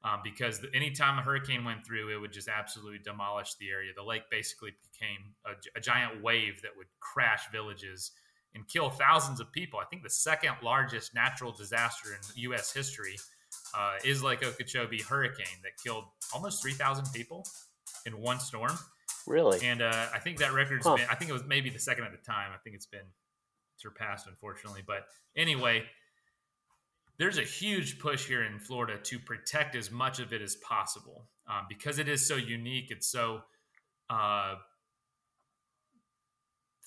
[0.04, 3.92] um, because the, anytime a hurricane went through, it would just absolutely demolish the area.
[3.96, 8.12] The lake basically became a, a giant wave that would crash villages
[8.56, 9.80] and kill thousands of people.
[9.80, 12.72] I think the second largest natural disaster in U.S.
[12.74, 13.18] history
[13.76, 17.46] uh, is Lake Okeechobee hurricane that killed almost 3,000 people
[18.06, 18.78] in one storm.
[19.28, 19.60] Really?
[19.66, 20.96] And uh, I think that record's huh.
[20.96, 22.52] been, I think it was maybe the second at the time.
[22.54, 23.02] I think it's been
[23.76, 24.84] surpassed, unfortunately.
[24.88, 25.06] But
[25.36, 25.84] anyway,
[27.18, 31.28] there's a huge push here in Florida to protect as much of it as possible
[31.48, 32.90] um, because it is so unique.
[32.90, 33.42] It's so
[34.10, 34.56] uh,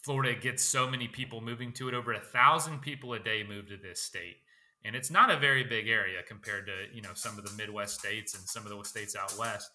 [0.03, 1.95] Florida gets so many people moving to it.
[1.95, 4.37] Over a thousand people a day move to this state,
[4.85, 7.99] and it's not a very big area compared to you know some of the Midwest
[7.99, 9.71] states and some of the states out west.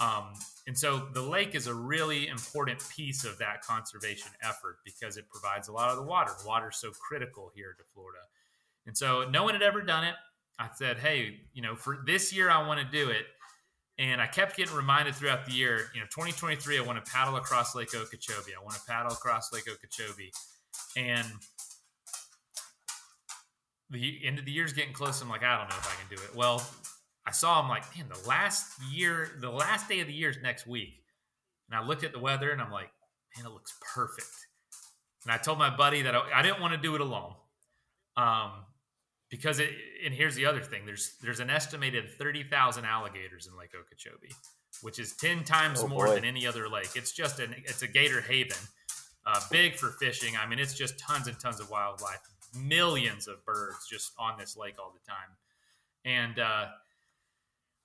[0.00, 0.34] Um,
[0.66, 5.28] and so the lake is a really important piece of that conservation effort because it
[5.28, 6.32] provides a lot of the water.
[6.44, 8.18] Water is so critical here to Florida.
[8.86, 10.14] And so no one had ever done it.
[10.58, 13.26] I said, hey, you know, for this year, I want to do it.
[13.98, 17.36] And I kept getting reminded throughout the year, you know, 2023, I want to paddle
[17.36, 18.52] across Lake Okeechobee.
[18.58, 20.32] I want to paddle across Lake Okeechobee.
[20.96, 21.26] And
[23.90, 25.22] the end of the year is getting close.
[25.22, 26.34] I'm like, I don't know if I can do it.
[26.34, 26.66] Well,
[27.26, 30.38] I saw him like, man, the last year, the last day of the year is
[30.42, 31.02] next week.
[31.68, 32.90] And I looked at the weather and I'm like,
[33.36, 34.30] man, it looks perfect.
[35.24, 37.34] And I told my buddy that I, I didn't want to do it alone.
[38.16, 38.52] Um,
[39.30, 39.70] because it
[40.04, 44.32] and here's the other thing there's there's an estimated 30,000 alligators in Lake Okeechobee
[44.82, 46.14] which is 10 times oh, more boy.
[46.14, 48.56] than any other lake it's just an it's a gator haven
[49.26, 52.20] uh, big for fishing I mean it's just tons and tons of wildlife
[52.56, 55.30] millions of birds just on this lake all the time
[56.04, 56.66] and uh,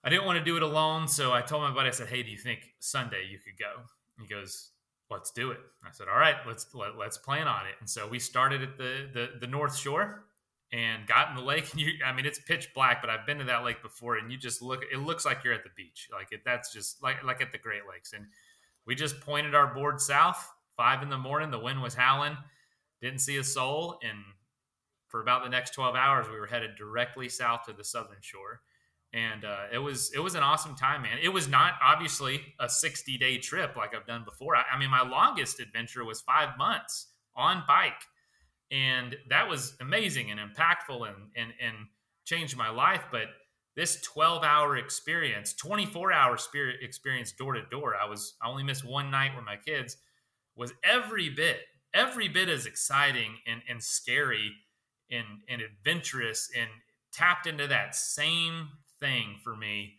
[0.04, 2.24] I didn't want to do it alone so I told my buddy I said hey
[2.24, 3.84] do you think Sunday you could go?
[4.20, 4.72] He goes
[5.10, 5.60] let's do it.
[5.86, 7.76] I said all right let's let, us let us plan on it.
[7.80, 10.26] And so we started at the the, the North Shore
[10.74, 11.72] and got in the lake.
[11.72, 14.32] And you i mean it's pitch black but i've been to that lake before and
[14.32, 16.10] you just look it looks like you're at the beach.
[16.12, 18.14] Like it, that's just like like at the great lakes.
[18.14, 18.26] And
[18.86, 22.38] we just pointed our board south five in the morning the wind was howling
[23.02, 24.18] didn't see a soul and
[25.10, 28.62] for about the next 12 hours we were headed directly south to the southern shore
[29.14, 31.18] and uh, it was it was an awesome time man.
[31.22, 34.56] It was not obviously a 60 day trip like i've done before.
[34.56, 38.02] I, I mean my longest adventure was five months on bike.
[38.72, 41.76] And that was amazing and impactful and and and
[42.26, 43.04] changed my life.
[43.12, 43.28] But
[43.76, 48.64] this 12 hour experience 24 hour spirit experience door to door i was i only
[48.64, 49.98] missed one night with my kids
[50.56, 51.60] was every bit
[51.94, 54.52] every bit as exciting and and scary
[55.10, 56.70] and and adventurous and
[57.14, 58.68] tapped into that same
[59.02, 59.96] thing for me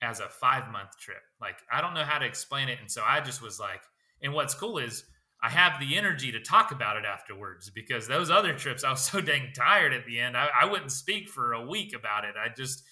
[0.00, 3.02] as a five month trip like i don't know how to explain it and so
[3.04, 3.82] i just was like
[4.22, 5.04] and what's cool is
[5.42, 9.02] I have the energy to talk about it afterwards because those other trips, I was
[9.10, 10.36] so dang tired at the end.
[10.36, 12.36] I, I wouldn't speak for a week about it.
[12.38, 12.84] I just,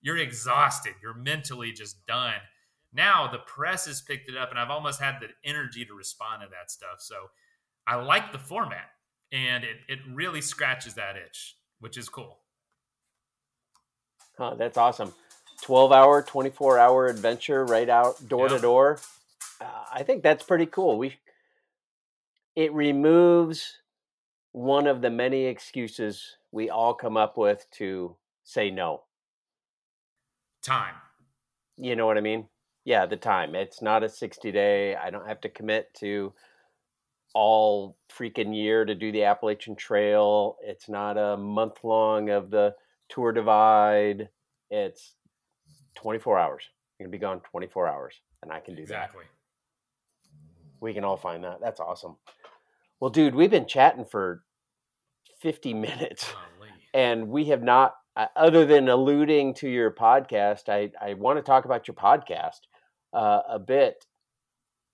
[0.00, 0.94] you're exhausted.
[1.02, 2.40] You're mentally just done.
[2.94, 6.42] Now the press has picked it up, and I've almost had the energy to respond
[6.42, 7.00] to that stuff.
[7.00, 7.16] So
[7.86, 8.88] I like the format,
[9.30, 12.38] and it, it really scratches that itch, which is cool.
[14.38, 15.12] Huh, that's awesome.
[15.62, 19.00] 12 hour, 24 hour adventure right out door to door.
[19.60, 20.96] Uh, I think that's pretty cool.
[20.96, 21.16] We
[22.54, 23.78] it removes
[24.52, 29.02] one of the many excuses we all come up with to say no.
[30.62, 30.94] Time.
[31.76, 32.48] You know what I mean?
[32.84, 33.54] Yeah, the time.
[33.54, 34.94] It's not a 60 day.
[34.94, 36.32] I don't have to commit to
[37.34, 40.56] all freaking year to do the Appalachian Trail.
[40.62, 42.74] It's not a month long of the
[43.08, 44.28] Tour Divide.
[44.70, 45.14] It's
[45.96, 46.64] 24 hours.
[46.98, 49.24] You're going to be gone 24 hours, and I can do exactly.
[49.24, 49.30] that.
[50.80, 51.60] We can all find that.
[51.60, 52.16] That's awesome.
[53.00, 54.42] Well, dude, we've been chatting for
[55.40, 56.32] 50 minutes
[56.94, 61.42] and we have not, uh, other than alluding to your podcast, I, I want to
[61.42, 62.60] talk about your podcast
[63.12, 64.06] uh, a bit.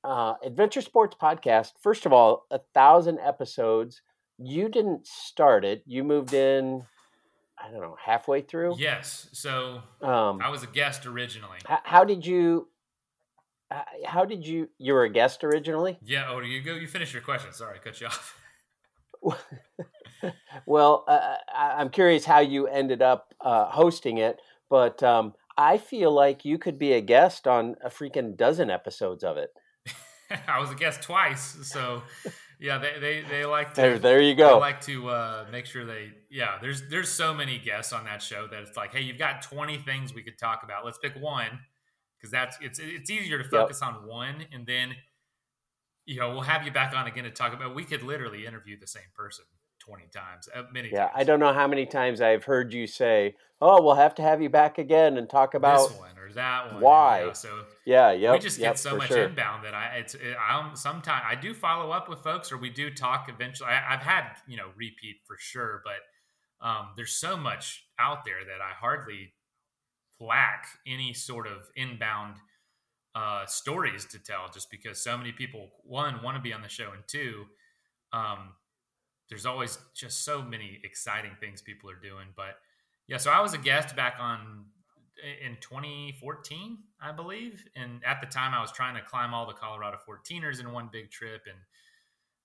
[0.02, 4.02] Uh, Adventure Sports Podcast, first of all, a thousand episodes.
[4.36, 6.82] You didn't start it, you moved in,
[7.64, 8.76] I don't know, halfway through?
[8.78, 9.28] Yes.
[9.32, 11.58] So um, I was a guest originally.
[11.64, 12.68] How, how did you
[13.70, 14.68] uh, how did you?
[14.78, 15.98] You were a guest originally.
[16.02, 16.26] Yeah.
[16.28, 16.74] Oh, you go.
[16.74, 17.52] You finish your question.
[17.52, 18.40] Sorry, I cut you off.
[20.66, 26.12] well, uh, I'm curious how you ended up uh, hosting it, but um, I feel
[26.12, 29.50] like you could be a guest on a freaking dozen episodes of it.
[30.48, 32.02] I was a guest twice, so
[32.64, 33.80] yeah, they, they, they like to.
[33.82, 34.54] There, there you go.
[34.54, 36.56] They like to uh, make sure they yeah.
[36.62, 39.76] There's there's so many guests on that show that it's like, hey, you've got 20
[39.78, 40.82] things we could talk about.
[40.82, 41.60] Let's pick one
[42.16, 43.92] because that's it's it's easier to focus yep.
[43.92, 44.94] on one and then
[46.06, 48.80] you know we'll have you back on again to talk about we could literally interview
[48.80, 49.44] the same person
[49.80, 51.12] 20 times, uh, many yeah, times.
[51.16, 54.40] I don't know how many times I've heard you say, "Oh, we'll have to have
[54.40, 57.20] you back again and talk about this one that one." why.
[57.20, 58.32] you know, so yeah, yeah.
[58.32, 59.24] we just yep, get so much sure.
[59.24, 62.70] inbound that I it's it, I'm sometimes I do follow up with folks or we
[62.70, 63.68] do talk eventually.
[63.70, 68.44] I, I've had you know repeat for sure, but um, there's so much out there
[68.44, 69.32] that I hardly
[70.20, 72.36] lack any sort of inbound
[73.14, 76.68] uh, stories to tell, just because so many people one want to be on the
[76.68, 77.44] show and two.
[78.12, 78.50] Um,
[79.28, 82.26] there's always just so many exciting things people are doing.
[82.36, 82.56] But
[83.08, 84.66] yeah, so I was a guest back on
[85.22, 87.64] in 2014, I believe.
[87.76, 90.88] And at the time, I was trying to climb all the Colorado 14ers in one
[90.92, 91.58] big trip and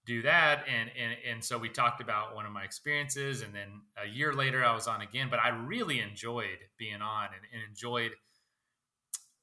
[0.05, 0.63] do that.
[0.67, 3.41] And, and, and so we talked about one of my experiences.
[3.41, 5.27] And then a year later, I was on again.
[5.29, 8.11] But I really enjoyed being on and, and enjoyed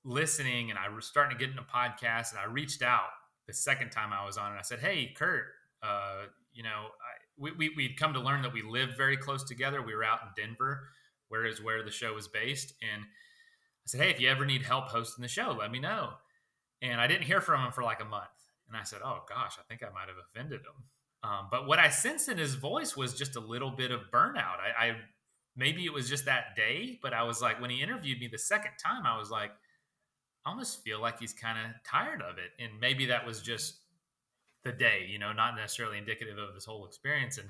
[0.04, 0.70] listening.
[0.70, 2.30] And I was starting to get into podcasts.
[2.30, 3.10] And I reached out
[3.46, 5.44] the second time I was on and I said, Hey, Kurt,
[5.82, 9.44] uh, you know, I, we, we, we'd come to learn that we lived very close
[9.44, 9.82] together.
[9.82, 10.88] We were out in Denver,
[11.28, 12.74] where is where the show was based.
[12.82, 16.10] And I said, Hey, if you ever need help hosting the show, let me know.
[16.82, 18.24] And I didn't hear from him for like a month.
[18.68, 20.84] And I said, Oh gosh, I think I might have offended him.
[21.30, 24.58] Um, but what I sensed in his voice was just a little bit of burnout.
[24.60, 24.96] I, I
[25.56, 28.38] maybe it was just that day, but I was like, when he interviewed me the
[28.38, 29.50] second time, I was like,
[30.44, 32.50] I almost feel like he's kind of tired of it.
[32.62, 33.80] And maybe that was just
[34.62, 37.38] the day, you know, not necessarily indicative of his whole experience.
[37.38, 37.48] And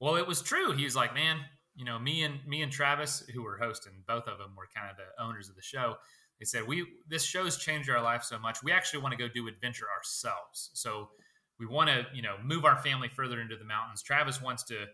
[0.00, 0.72] well, it was true.
[0.72, 1.38] He was like, man,
[1.74, 4.90] you know, me and me and Travis, who were hosting, both of them were kind
[4.90, 5.96] of the owners of the show.
[6.38, 8.62] They said, we this show's changed our life so much.
[8.62, 10.70] We actually want to go do adventure ourselves.
[10.74, 11.10] So
[11.58, 14.02] we want to, you know, move our family further into the mountains.
[14.02, 14.86] Travis wants to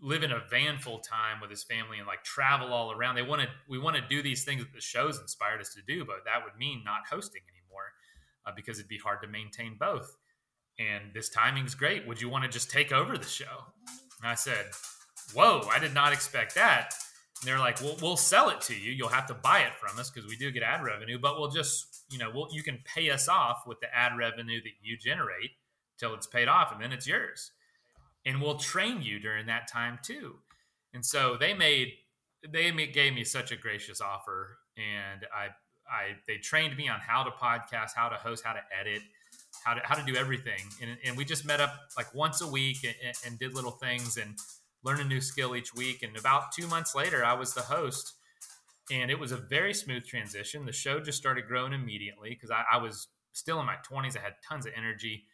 [0.00, 3.16] live in a van full time with his family and like travel all around.
[3.16, 5.82] They want to, we want to do these things that the show's inspired us to
[5.86, 7.92] do, but that would mean not hosting anymore
[8.46, 10.16] uh, because it'd be hard to maintain both.
[10.78, 12.06] And this timing's great.
[12.06, 13.64] Would you want to just take over the show?
[14.22, 14.66] And I said,
[15.34, 16.94] Whoa, I did not expect that.
[17.40, 18.90] And they're like, well, we'll sell it to you.
[18.90, 21.50] You'll have to buy it from us because we do get ad revenue, but we'll
[21.50, 24.96] just, you know, we'll, you can pay us off with the ad revenue that you
[24.96, 25.50] generate
[25.98, 27.52] till it's paid off and then it's yours.
[28.26, 30.36] And we'll train you during that time too.
[30.92, 31.92] And so they made,
[32.48, 35.48] they gave me such a gracious offer and I,
[35.88, 39.02] I, they trained me on how to podcast, how to host, how to edit,
[39.64, 40.60] how to, how to do everything.
[40.82, 44.16] And, and we just met up like once a week and, and did little things
[44.16, 44.34] and,
[44.84, 46.02] learn a new skill each week.
[46.02, 48.14] And about two months later, I was the host.
[48.90, 50.64] And it was a very smooth transition.
[50.64, 54.16] The show just started growing immediately because I, I, was still in my 20s.
[54.16, 55.24] I had tons of energy.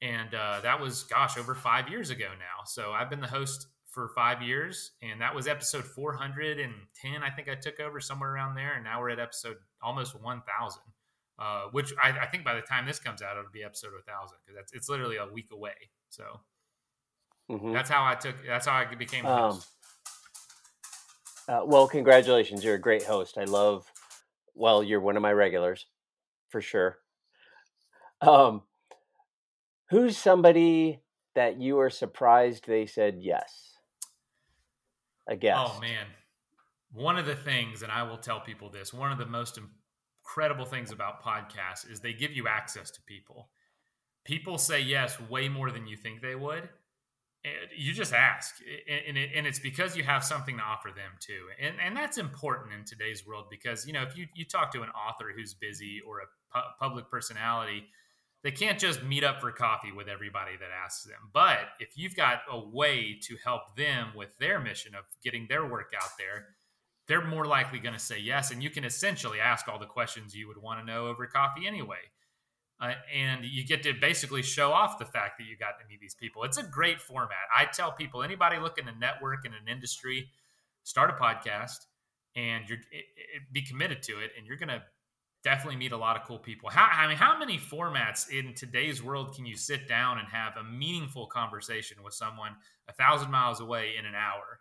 [0.00, 2.64] And uh, that was, gosh, over five years ago now.
[2.66, 4.92] So I've been the host for five years.
[5.02, 7.22] And that was episode 410.
[7.22, 8.74] I think I took over somewhere around there.
[8.74, 10.80] And now we're at episode almost 1,000.
[11.36, 14.38] Uh, which I, I, think by the time this comes out, it'll be episode 1000
[14.46, 15.74] because it's literally a week away.
[16.08, 16.22] So
[17.50, 17.72] Mm-hmm.
[17.72, 18.36] That's how I took.
[18.46, 19.62] That's how I became a um.
[21.46, 22.64] Uh, well, congratulations!
[22.64, 23.36] You're a great host.
[23.36, 23.90] I love.
[24.54, 25.86] Well, you're one of my regulars,
[26.48, 26.98] for sure.
[28.20, 28.62] Um,
[29.90, 31.00] who's somebody
[31.34, 33.76] that you are surprised they said yes?
[35.28, 35.56] I guess.
[35.58, 36.06] Oh man,
[36.92, 40.64] one of the things, and I will tell people this: one of the most incredible
[40.64, 43.50] things about podcasts is they give you access to people.
[44.24, 46.70] People say yes way more than you think they would
[47.76, 48.56] you just ask
[48.88, 51.48] and, it's because you have something to offer them too.
[51.60, 54.82] And, and that's important in today's world because you know if you, you talk to
[54.82, 57.84] an author who's busy or a pu- public personality
[58.42, 61.30] they can't just meet up for coffee with everybody that asks them.
[61.32, 65.64] But if you've got a way to help them with their mission of getting their
[65.64, 66.48] work out there
[67.06, 68.50] they're more likely going to say yes.
[68.50, 71.66] And you can essentially ask all the questions you would want to know over coffee
[71.66, 71.98] anyway
[72.84, 76.00] uh, and you get to basically show off the fact that you got to meet
[76.00, 76.44] these people.
[76.44, 77.46] It's a great format.
[77.56, 80.28] I tell people, anybody looking to network in an industry,
[80.82, 81.86] start a podcast,
[82.36, 84.82] and you're it, it, be committed to it, and you're going to
[85.42, 86.68] definitely meet a lot of cool people.
[86.70, 90.56] How I mean, how many formats in today's world can you sit down and have
[90.56, 92.52] a meaningful conversation with someone
[92.88, 94.58] a thousand miles away in an hour?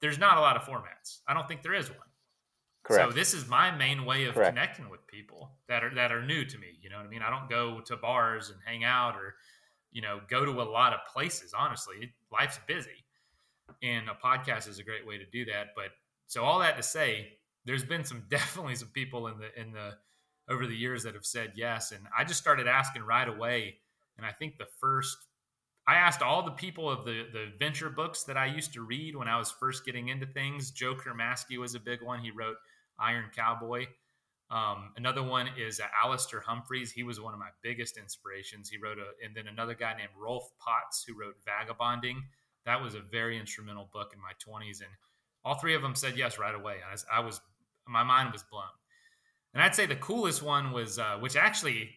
[0.00, 1.20] There's not a lot of formats.
[1.28, 1.98] I don't think there is one.
[2.84, 3.10] Correct.
[3.10, 4.50] So this is my main way of Correct.
[4.50, 6.78] connecting with people that are that are new to me.
[6.82, 7.22] You know what I mean?
[7.22, 9.36] I don't go to bars and hang out or,
[9.90, 11.54] you know, go to a lot of places.
[11.58, 13.04] Honestly, life's busy,
[13.82, 15.68] and a podcast is a great way to do that.
[15.74, 15.92] But
[16.26, 19.94] so all that to say, there's been some definitely some people in the in the
[20.50, 23.78] over the years that have said yes, and I just started asking right away.
[24.18, 25.16] And I think the first
[25.86, 29.16] I asked all the people of the the venture books that I used to read
[29.16, 30.70] when I was first getting into things.
[30.70, 32.20] Joe Kurmaskie was a big one.
[32.20, 32.56] He wrote
[32.98, 33.86] Iron Cowboy.
[34.50, 36.92] Um, another one is uh, Alastair Humphreys.
[36.92, 38.68] He was one of my biggest inspirations.
[38.68, 42.22] He wrote a, and then another guy named Rolf Potts who wrote Vagabonding.
[42.66, 44.80] that was a very instrumental book in my 20s.
[44.80, 44.90] And
[45.44, 46.76] all three of them said yes right away.
[46.86, 47.40] I was, I was
[47.86, 48.64] my mind was blown.
[49.52, 51.90] And I'd say the coolest one was, uh, which actually,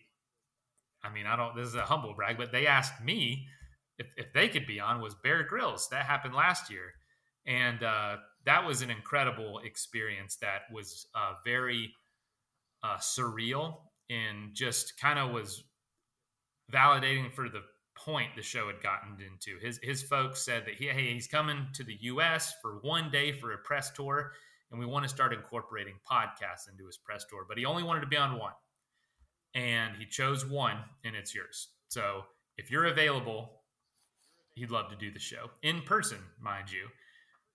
[1.03, 3.47] I mean, I don't, this is a humble brag, but they asked me
[3.97, 5.89] if, if they could be on was Bear Grylls.
[5.89, 6.93] That happened last year.
[7.45, 8.17] And uh,
[8.47, 11.93] that was an incredible experience that was uh, very
[12.81, 13.75] uh, surreal
[14.09, 15.65] and just kind of was
[16.71, 17.61] validating for the
[17.93, 19.59] point the show had gotten into.
[19.59, 22.55] His his folks said that he hey he's coming to the U.S.
[22.61, 24.31] for one day for a press tour,
[24.71, 27.45] and we want to start incorporating podcasts into his press tour.
[27.47, 28.53] But he only wanted to be on one,
[29.55, 31.67] and he chose one, and it's yours.
[31.89, 32.23] So
[32.57, 33.63] if you're available,
[34.55, 36.87] he'd love to do the show in person, mind you.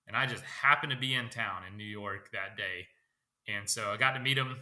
[0.07, 2.87] And I just happened to be in town in New York that day,
[3.47, 4.57] and so I got to meet him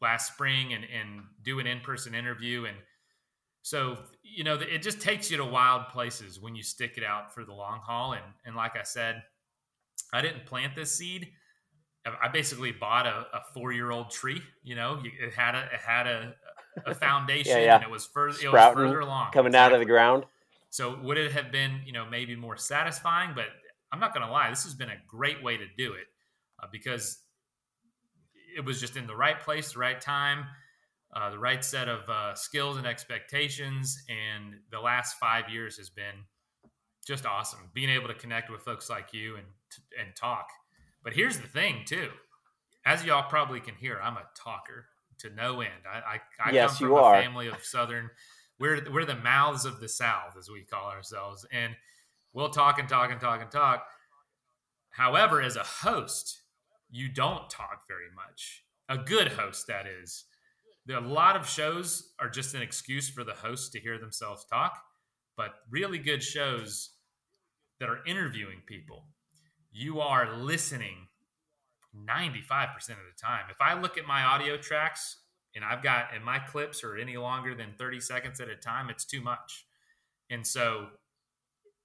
[0.00, 2.76] last spring and and do an in person interview and
[3.66, 7.34] so, you know, it just takes you to wild places when you stick it out
[7.34, 8.12] for the long haul.
[8.12, 9.24] And, and like I said,
[10.12, 11.32] I didn't plant this seed.
[12.22, 14.40] I basically bought a, a four year old tree.
[14.62, 16.36] You know, it had a it had a,
[16.86, 17.74] a foundation, yeah, yeah.
[17.74, 19.58] and it was further it was further along, coming exactly.
[19.58, 20.26] out of the ground.
[20.70, 23.32] So would it have been you know maybe more satisfying?
[23.34, 23.46] But
[23.92, 26.06] I'm not going to lie, this has been a great way to do it
[26.62, 27.18] uh, because
[28.56, 30.46] it was just in the right place, the right time
[31.16, 34.02] uh, the right set of uh, skills and expectations.
[34.08, 36.24] And the last five years has been
[37.06, 37.70] just awesome.
[37.72, 39.46] Being able to connect with folks like you and
[39.98, 40.48] and talk.
[41.02, 42.10] But here's the thing, too.
[42.84, 44.86] As y'all probably can hear, I'm a talker
[45.18, 45.72] to no end.
[45.90, 47.22] I, I, I yes, come from a are.
[47.22, 48.10] family of Southern.
[48.58, 51.74] We're we're the mouths of the South, as we call ourselves, and
[52.36, 53.86] we'll talk and talk and talk and talk.
[54.90, 56.42] However, as a host,
[56.90, 58.62] you don't talk very much.
[58.88, 60.26] A good host, that is
[60.94, 64.80] a lot of shows are just an excuse for the host to hear themselves talk,
[65.36, 66.90] but really good shows
[67.80, 69.06] that are interviewing people,
[69.72, 71.08] you are listening
[71.96, 73.46] 95% of the time.
[73.50, 75.16] If I look at my audio tracks
[75.54, 78.90] and I've got, and my clips are any longer than 30 seconds at a time,
[78.90, 79.66] it's too much.
[80.30, 80.88] And so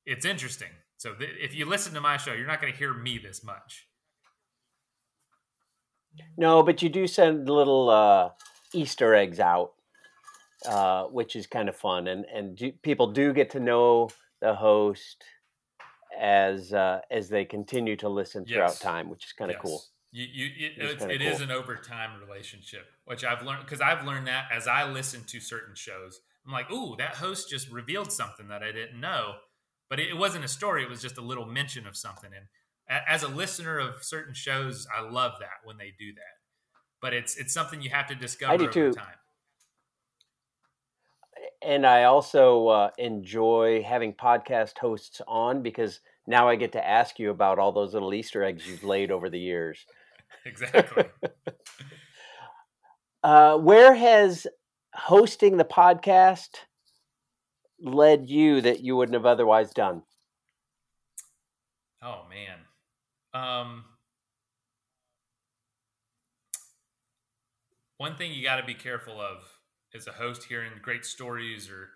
[0.06, 0.70] it's interesting.
[0.98, 3.44] So th- if you listen to my show, you're not going to hear me this
[3.44, 3.88] much.
[6.38, 8.30] No, but you do send little uh,
[8.74, 9.72] Easter eggs out,
[10.68, 14.10] uh, which is kind of fun, and and do, people do get to know
[14.42, 15.24] the host
[16.20, 18.80] as uh, as they continue to listen throughout yes.
[18.80, 19.62] time, which is kind of yes.
[19.64, 19.84] cool.
[20.14, 21.28] You, you, it, it's, it cool.
[21.28, 25.40] is an overtime relationship, which I've learned because I've learned that as I listen to
[25.40, 26.20] certain shows.
[26.46, 29.36] I'm like, ooh, that host just revealed something that I didn't know,
[29.92, 32.32] but it, it wasn't a story; it was just a little mention of something.
[32.34, 32.48] And
[33.08, 36.42] as a listener of certain shows, I love that when they do that
[37.02, 38.94] but it's it's something you have to discover I do too.
[38.94, 39.16] time.
[41.64, 47.20] And I also uh, enjoy having podcast hosts on because now I get to ask
[47.20, 49.86] you about all those little Easter eggs you've laid over the years.
[50.46, 51.06] exactly.
[53.24, 54.48] uh, where has
[54.94, 56.50] hosting the podcast
[57.82, 60.04] led you that you wouldn't have otherwise done?
[62.04, 62.58] Oh man.
[63.34, 63.86] Um,
[67.98, 69.44] one thing you got to be careful of
[69.94, 71.90] as a host hearing great stories or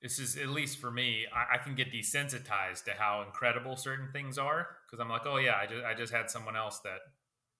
[0.00, 4.08] this is at least for me I, I, can get desensitized to how incredible certain
[4.12, 7.00] things are because i'm like oh yeah I just, I just had someone else that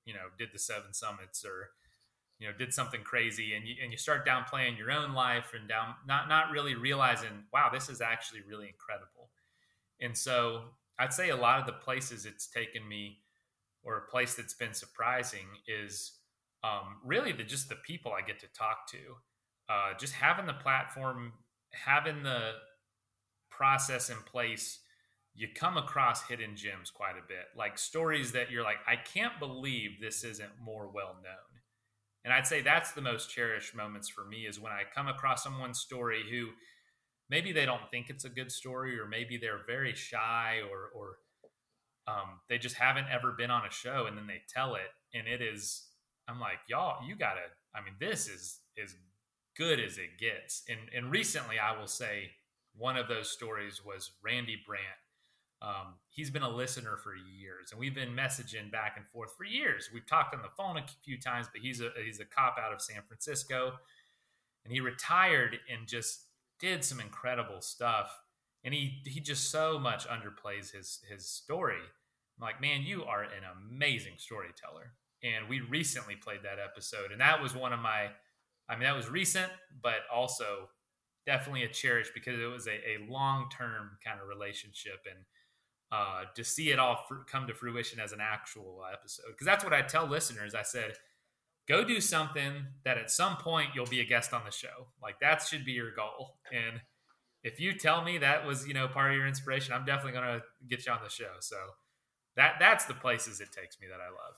[0.07, 1.71] you know did the seven summits or
[2.39, 5.69] you know did something crazy and you, and you start downplaying your own life and
[5.69, 9.31] down not not really realizing wow this is actually really incredible
[10.01, 10.63] and so
[10.99, 13.19] i'd say a lot of the places it's taken me
[13.85, 16.19] or a place that's been surprising is
[16.65, 18.99] um, really the just the people I get to talk to,
[19.69, 21.33] uh, just having the platform,
[21.73, 22.53] having the
[23.51, 24.81] process in place,
[25.35, 29.39] you come across hidden gems quite a bit, like stories that you're like, I can't
[29.39, 31.54] believe this isn't more well known.
[32.25, 35.43] And I'd say that's the most cherished moments for me is when I come across
[35.43, 36.49] someone's story who
[37.29, 41.17] maybe they don't think it's a good story, or maybe they're very shy, or or
[42.07, 45.29] um, they just haven't ever been on a show, and then they tell it, and
[45.29, 45.89] it is
[46.29, 47.41] I'm like, y'all, you gotta.
[47.75, 48.95] I mean, this is as
[49.57, 50.63] good as it gets.
[50.69, 52.31] And and recently, I will say
[52.77, 54.85] one of those stories was Randy Brandt.
[55.65, 59.45] Um, he's been a listener for years, and we've been messaging back and forth for
[59.45, 59.89] years.
[59.93, 62.73] We've talked on the phone a few times, but he's a he's a cop out
[62.73, 63.73] of San Francisco,
[64.65, 66.27] and he retired and just
[66.61, 68.11] did some incredible stuff.
[68.65, 71.81] And he he just so much underplays his his story.
[72.37, 74.93] I'm like, man, you are an amazing storyteller
[75.25, 78.11] and we recently played that episode, and that was one of my.
[78.69, 79.51] I mean, that was recent,
[79.83, 80.69] but also
[81.27, 85.19] definitely a cherish because it was a, a long term kind of relationship, and
[85.95, 89.27] uh, to see it all fr- come to fruition as an actual episode.
[89.29, 90.55] Because that's what I tell listeners.
[90.55, 90.95] I said,
[91.69, 94.89] go do something that at some point you'll be a guest on the show.
[95.01, 96.39] Like that should be your goal.
[96.53, 96.81] And
[97.45, 100.41] if you tell me that was you know part of your inspiration, I'm definitely going
[100.41, 101.35] to get you on the show.
[101.41, 101.57] So
[102.37, 104.37] that that's the places it takes me that I love.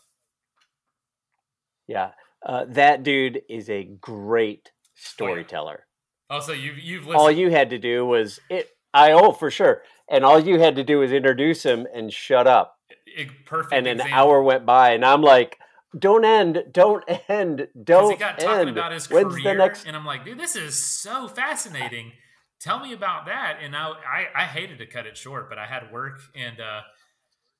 [1.86, 2.10] Yeah,
[2.44, 5.86] uh, that dude is a great storyteller.
[6.28, 8.68] Oh, so you've you've all you had to do was it.
[8.92, 12.46] I oh for sure, and all you had to do was introduce him and shut
[12.46, 12.76] up.
[13.06, 13.72] It, perfect.
[13.72, 14.18] And an example.
[14.18, 15.58] hour went by, and I'm like,
[15.98, 16.64] "Don't end!
[16.70, 17.68] Don't end!
[17.82, 19.86] Don't he got talking about his When's career, the next...
[19.86, 22.12] and I'm like, "Dude, this is so fascinating.
[22.60, 25.66] Tell me about that." And I, I, I hated to cut it short, but I
[25.66, 26.80] had work, and uh,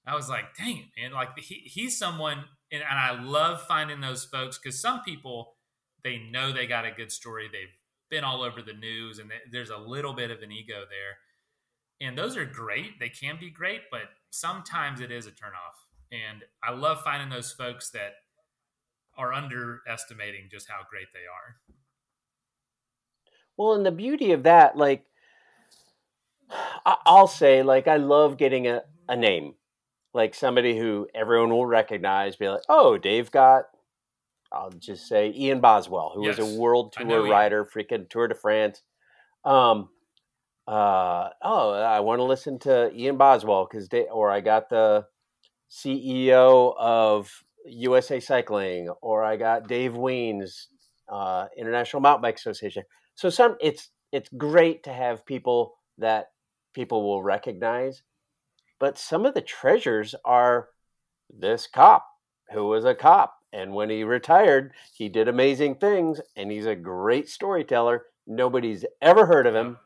[0.07, 4.01] I was like, "Dang it, man!" Like he, he's someone, and, and I love finding
[4.01, 5.57] those folks because some people
[6.05, 7.49] they know they got a good story.
[7.51, 7.76] They've
[8.11, 11.19] been all over the news, and there's a little bit of an ego there.
[12.01, 12.99] And those are great.
[13.01, 15.77] They can be great, but sometimes it is a turnoff.
[16.13, 18.13] And I love finding those folks that
[19.17, 21.57] are underestimating just how great they are.
[23.57, 25.05] Well, and the beauty of that, like,
[26.85, 29.55] I'll say, like, I love getting a, a name,
[30.13, 33.65] like somebody who everyone will recognize, be like, oh, Dave got
[34.53, 36.39] I'll just say Ian Boswell, who yes.
[36.39, 38.83] was a world tour rider, freaking Tour de France.
[39.45, 39.89] Um,
[40.67, 45.07] uh, oh, I want to listen to Ian Boswell because, or I got the
[45.71, 47.31] CEO of
[47.67, 50.69] USA Cycling, or I got Dave Wiens,
[51.09, 52.85] uh, International Mountain Bike Association.
[53.15, 56.27] So some, it's it's great to have people that
[56.75, 58.03] people will recognize,
[58.79, 60.69] but some of the treasures are
[61.31, 62.07] this cop
[62.53, 66.75] who was a cop and when he retired, he did amazing things, and he's a
[66.77, 68.05] great storyteller.
[68.27, 69.79] Nobody's ever heard of him.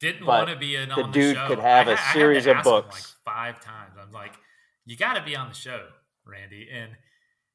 [0.00, 1.46] Didn't want to be in the on dude the show.
[1.46, 2.94] could have I, a series of books.
[2.96, 3.94] like five times.
[4.00, 4.32] I'm like,
[4.84, 5.86] you got to be on the show,
[6.26, 6.68] Randy.
[6.70, 6.96] And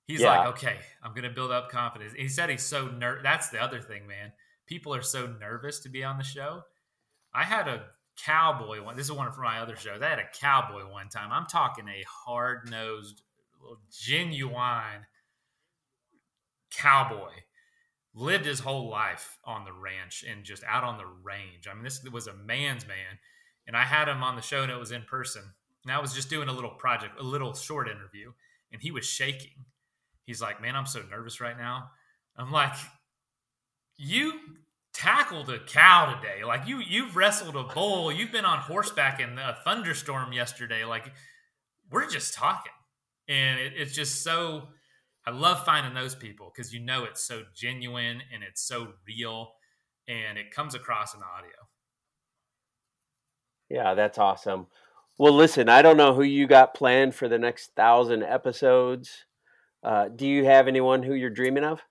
[0.07, 0.37] he's yeah.
[0.37, 2.13] like, okay, I'm going to build up confidence.
[2.15, 3.21] He said he's so nervous.
[3.21, 4.31] That's the other thing, man.
[4.67, 6.61] People are so nervous to be on the show.
[7.33, 7.87] I had a
[8.23, 8.95] cowboy one.
[8.95, 10.01] This is one from my other shows.
[10.01, 11.29] I had a cowboy one time.
[11.33, 13.21] I'm talking a hard nosed,
[13.91, 15.05] genuine
[16.75, 17.31] cowboy
[18.13, 21.67] lived his whole life on the ranch and just out on the range.
[21.69, 23.19] I mean, this was a man's man.
[23.67, 25.43] And I had him on the show and it was in person.
[25.85, 28.31] And I was just doing a little project, a little short interview,
[28.71, 29.65] and he was shaking.
[30.25, 31.89] He's like, Man, I'm so nervous right now.
[32.37, 32.75] I'm like,
[33.97, 34.33] You
[34.93, 36.43] tackled a cow today.
[36.43, 38.11] Like you you've wrestled a bull.
[38.11, 40.83] You've been on horseback in a thunderstorm yesterday.
[40.83, 41.11] Like
[41.89, 42.73] we're just talking.
[43.27, 44.67] And it, it's just so
[45.25, 49.53] I love finding those people because you know it's so genuine and it's so real
[50.07, 51.51] and it comes across in audio.
[53.69, 54.67] Yeah, that's awesome.
[55.17, 59.25] Well, listen, I don't know who you got planned for the next thousand episodes.
[59.83, 61.81] Uh, do you have anyone who you're dreaming of?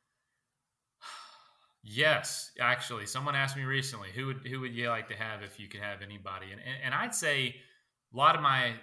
[1.82, 5.58] Yes, actually, someone asked me recently who would who would you like to have if
[5.58, 7.56] you could have anybody, and and, and I'd say
[8.12, 8.74] a lot of my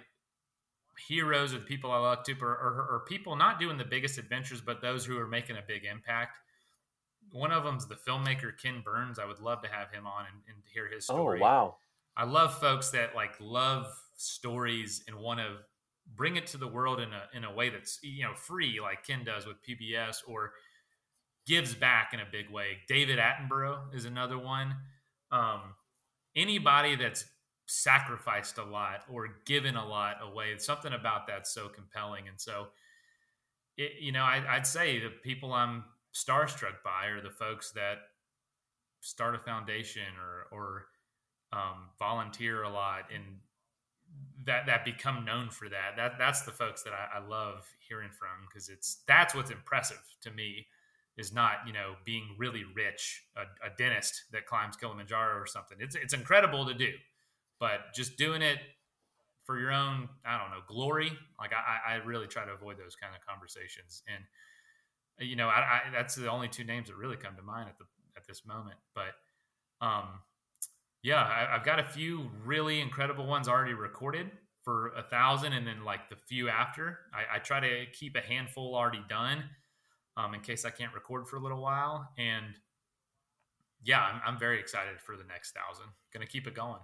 [1.06, 4.18] heroes or the people I look to, or, or, or, people not doing the biggest
[4.18, 6.38] adventures, but those who are making a big impact.
[7.30, 9.18] One of them's the filmmaker Ken Burns.
[9.18, 11.40] I would love to have him on and, and hear his oh, story.
[11.40, 11.76] Oh wow!
[12.16, 13.86] I love folks that like love
[14.16, 15.56] stories and want to
[16.16, 19.06] bring it to the world in a in a way that's you know free, like
[19.06, 20.52] Ken does with PBS, or
[21.46, 22.78] gives back in a big way.
[22.88, 24.74] David Attenborough is another one.
[25.30, 25.74] Um,
[26.36, 27.24] anybody that's
[27.68, 30.56] sacrificed a lot or given a lot away.
[30.58, 32.26] Something about that's so compelling.
[32.26, 32.68] And so,
[33.76, 35.84] it, you know, I, would say the people I'm
[36.14, 37.98] starstruck by are the folks that
[39.00, 40.86] start a foundation or, or
[41.52, 43.24] um, volunteer a lot and
[44.44, 45.96] that, that become known for that.
[45.96, 50.02] That that's the folks that I, I love hearing from because it's that's what's impressive
[50.22, 50.66] to me
[51.18, 55.76] is not you know being really rich a, a, dentist that climbs Kilimanjaro or something.
[55.80, 56.92] It's it's incredible to do,
[57.60, 58.58] but just doing it
[59.44, 61.10] for your own, I don't know, glory.
[61.40, 64.02] Like I, I really try to avoid those kind of conversations.
[64.06, 64.24] And
[65.26, 67.78] you know, I, I, that's the only two names that really come to mind at
[67.78, 67.84] the
[68.16, 68.76] at this moment.
[68.94, 69.14] But
[69.84, 70.20] um,
[71.02, 74.30] yeah, I, have got a few really incredible ones already recorded
[74.64, 76.98] for a thousand, and then like the few after.
[77.14, 79.44] I, I try to keep a handful already done,
[80.18, 82.10] um, in case I can't record for a little while.
[82.18, 82.44] And
[83.82, 85.86] yeah, I'm, I'm very excited for the next thousand.
[86.20, 86.80] To keep it going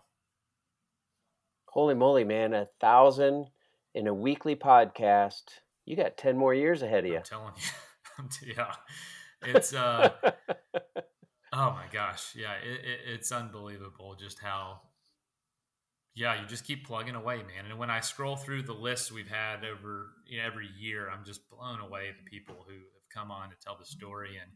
[1.74, 3.48] holy moly, man, a thousand
[3.96, 5.42] in a weekly podcast.
[5.84, 7.16] You got 10 more years ahead of you.
[7.16, 8.54] I'm telling you.
[8.56, 8.74] yeah.
[9.42, 10.10] It's, uh,
[11.52, 12.36] oh my gosh.
[12.36, 12.52] Yeah.
[12.64, 14.82] It, it, it's unbelievable just how
[16.14, 17.68] Yeah, you just keep plugging away, man.
[17.68, 21.24] And when I scroll through the list we've had over you know, every year, I'm
[21.24, 24.52] just blown away the people who have come on to tell the story and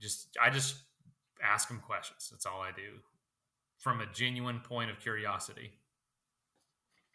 [0.00, 0.78] just I just
[1.40, 2.26] ask them questions.
[2.28, 2.98] That's all I do
[3.78, 5.77] from a genuine point of curiosity.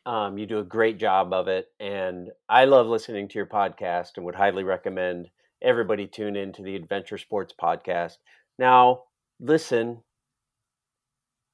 [0.06, 4.12] Um, you do a great job of it, and I love listening to your podcast
[4.18, 5.30] and would highly recommend
[5.62, 8.18] everybody tune into the Adventure Sports podcast.
[8.60, 9.04] Now,
[9.40, 10.04] listen,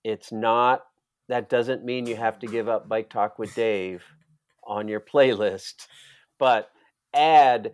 [0.03, 0.81] it's not
[1.27, 4.03] that doesn't mean you have to give up Bike Talk with Dave
[4.63, 5.87] on your playlist,
[6.39, 6.69] but
[7.13, 7.73] add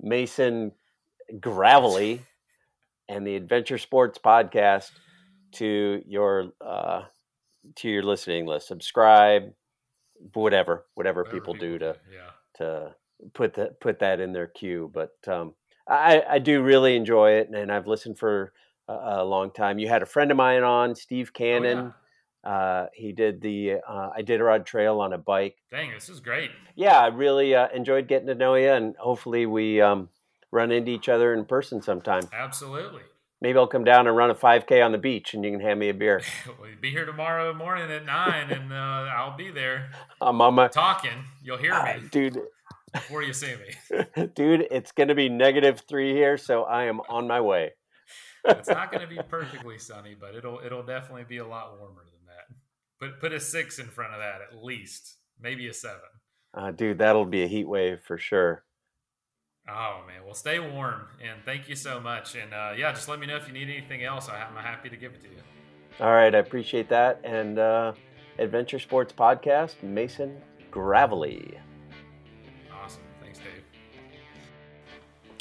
[0.00, 0.72] Mason
[1.38, 2.20] Gravley
[3.08, 4.90] and the Adventure Sports podcast
[5.52, 7.02] to your uh,
[7.76, 8.68] to your listening list.
[8.68, 9.52] Subscribe,
[10.32, 12.30] whatever, whatever, whatever people, people, do to yeah.
[12.54, 12.94] to
[13.32, 14.90] put that put that in their queue.
[14.92, 15.54] But um,
[15.86, 18.52] I, I do really enjoy it, and I've listened for
[18.88, 19.78] a, a, long time.
[19.78, 21.78] You had a friend of mine on, Steve Cannon.
[21.78, 21.92] Oh, yeah.
[22.42, 25.56] Uh, he did the uh, Iditarod Trail on a bike.
[25.70, 26.50] Dang, this is great.
[26.74, 30.08] Yeah, I really uh, enjoyed getting to know you, and hopefully we um,
[30.50, 32.22] run into each other in person sometime.
[32.32, 33.02] Absolutely.
[33.42, 35.80] Maybe I'll come down and run a 5K on the beach, and you can hand
[35.80, 36.20] me a beer.
[36.60, 39.90] we'll be here tomorrow morning at nine, and uh, I'll be there.
[40.20, 41.24] I'm on my talking.
[41.42, 42.40] You'll hear me, dude.
[42.92, 47.00] Before you see me, dude, it's going to be negative three here, so I am
[47.08, 47.70] on my way.
[48.44, 52.04] it's not going to be perfectly sunny, but it'll it'll definitely be a lot warmer
[52.04, 52.56] than that.
[52.98, 56.00] Put put a six in front of that at least, maybe a seven.
[56.52, 58.64] Uh, dude, that'll be a heat wave for sure.
[59.68, 62.34] Oh man, well, stay warm and thank you so much.
[62.34, 64.28] And uh, yeah, just let me know if you need anything else.
[64.28, 65.36] I'm happy to give it to you.
[66.00, 67.20] All right, I appreciate that.
[67.24, 67.92] And uh,
[68.38, 70.40] Adventure Sports Podcast, Mason
[70.72, 71.58] Gravley.
[72.72, 73.62] Awesome, thanks, Dave.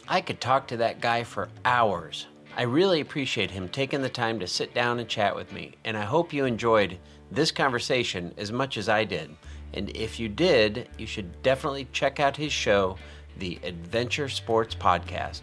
[0.08, 2.28] I could talk to that guy for hours.
[2.58, 5.96] I really appreciate him taking the time to sit down and chat with me, and
[5.96, 6.98] I hope you enjoyed
[7.32, 9.36] this conversation as much as I did.
[9.74, 12.98] And if you did, you should definitely check out his show
[13.40, 15.42] the Adventure Sports Podcast.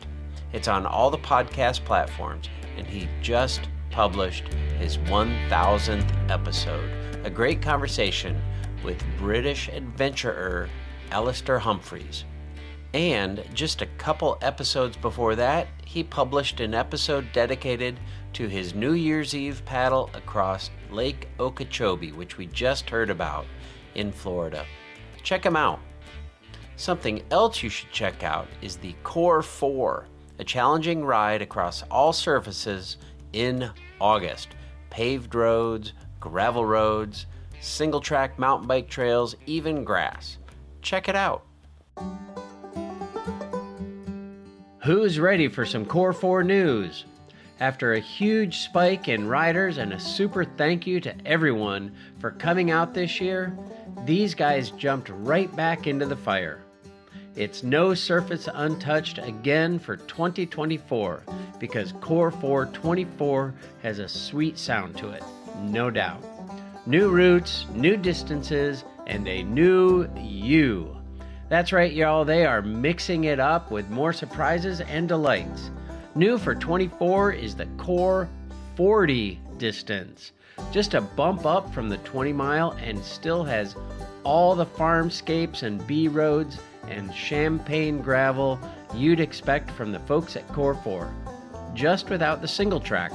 [0.53, 4.49] It's on all the podcast platforms, and he just published
[4.79, 6.91] his 1000th episode.
[7.25, 8.41] A great conversation
[8.85, 10.69] with British adventurer
[11.11, 12.25] Alastair Humphreys.
[12.93, 17.99] And just a couple episodes before that, he published an episode dedicated
[18.35, 23.47] to his New Year's Eve paddle across Lake Okeechobee, which we just heard about
[23.95, 24.67] in Florida.
[25.23, 25.81] Check him out.
[26.77, 30.07] Something else you should check out is the Core 4,
[30.39, 32.99] a challenging ride across all surfaces
[33.33, 34.49] in August.
[34.91, 37.27] Paved roads, gravel roads,
[37.61, 40.37] single track mountain bike trails, even grass.
[40.83, 41.47] Check it out.
[44.85, 47.07] Who's ready for some Core 4 news?
[47.59, 52.71] After a huge spike in riders and a super thank you to everyone for coming
[52.71, 53.57] out this year,
[54.05, 56.66] these guys jumped right back into the fire.
[57.37, 61.23] It's no surface untouched again for 2024
[61.59, 63.53] because Core 424
[63.83, 65.23] has a sweet sound to it,
[65.61, 66.25] no doubt.
[66.87, 70.97] New routes, new distances, and a new you.
[71.51, 75.71] That's right, y'all, they are mixing it up with more surprises and delights.
[76.15, 78.31] New for 24 is the Core
[78.77, 80.33] 40 distance.
[80.73, 83.77] Just a bump up from the 20 mile and still has
[84.25, 86.59] all the farmscapes and B roads
[86.89, 88.59] and champagne gravel
[88.95, 91.13] you'd expect from the folks at Core 4,
[91.75, 93.13] just without the single track.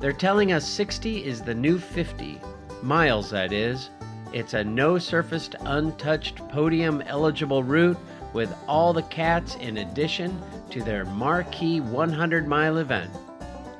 [0.00, 2.40] They're telling us 60 is the new 50,
[2.82, 3.90] miles that is.
[4.32, 7.98] It's a no surfaced, untouched, podium eligible route
[8.32, 13.10] with all the cats in addition to their marquee 100 mile event.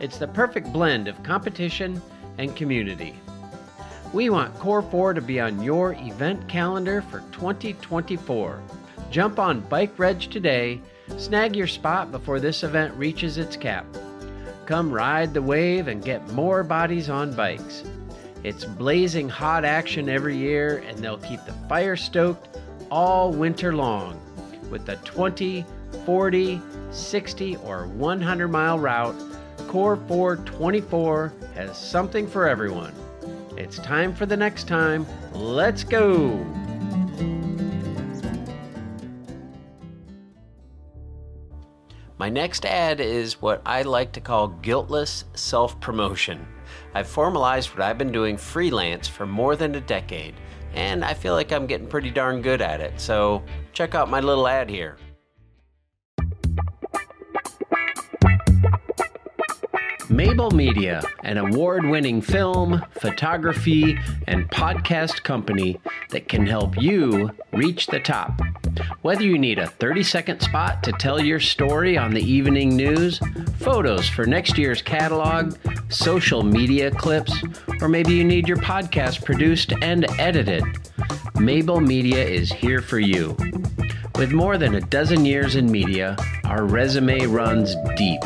[0.01, 2.01] It's the perfect blend of competition
[2.39, 3.19] and community.
[4.13, 8.63] We want Core 4 to be on your event calendar for 2024.
[9.11, 10.81] Jump on Bike Reg today,
[11.17, 13.85] snag your spot before this event reaches its cap.
[14.65, 17.83] Come ride the wave and get more bodies on bikes.
[18.45, 22.49] It's blazing hot action every year, and they'll keep the fire stoked
[22.91, 24.21] all winter long
[24.71, 25.65] with the 20,
[26.05, 29.17] 40, 60, or 100 mile route.
[29.67, 32.95] Core 424 has something for everyone.
[33.57, 35.07] It's time for the next time.
[35.33, 36.45] Let's go!
[42.19, 46.47] My next ad is what I like to call guiltless self promotion.
[46.95, 50.35] I've formalized what I've been doing freelance for more than a decade,
[50.75, 53.01] and I feel like I'm getting pretty darn good at it.
[53.01, 53.43] So
[53.73, 54.99] check out my little ad here.
[60.09, 65.81] Mable Media, an award winning film, photography, and podcast company
[66.11, 68.41] that can help you reach the top.
[69.03, 73.21] Whether you need a 30 second spot to tell your story on the evening news,
[73.59, 75.57] photos for next year's catalog,
[75.89, 77.35] social media clips,
[77.81, 80.63] or maybe you need your podcast produced and edited,
[81.41, 83.37] Mable Media is here for you.
[84.15, 88.23] With more than a dozen years in media, our resume runs deep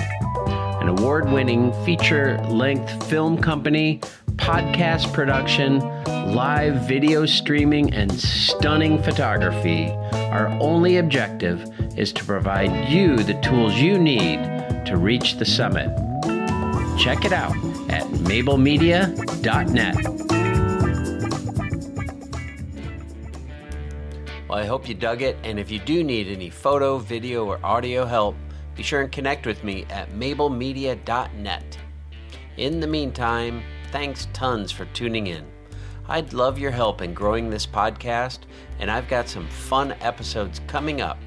[0.80, 4.00] an award winning feature length film company,
[4.36, 5.78] podcast production,
[6.34, 9.90] live video streaming, and stunning photography.
[10.12, 14.38] Our only objective is to provide you the tools you need
[14.86, 15.88] to reach the summit.
[16.98, 17.54] Check it out
[17.90, 19.96] at mablemedia.net.
[24.48, 27.60] Well, I hope you dug it, and if you do need any photo, video, or
[27.62, 28.34] audio help,
[28.80, 31.78] be sure and connect with me at mablemedia.net.
[32.56, 33.62] In the meantime,
[33.92, 35.44] thanks tons for tuning in.
[36.08, 38.38] I'd love your help in growing this podcast,
[38.78, 41.18] and I've got some fun episodes coming up,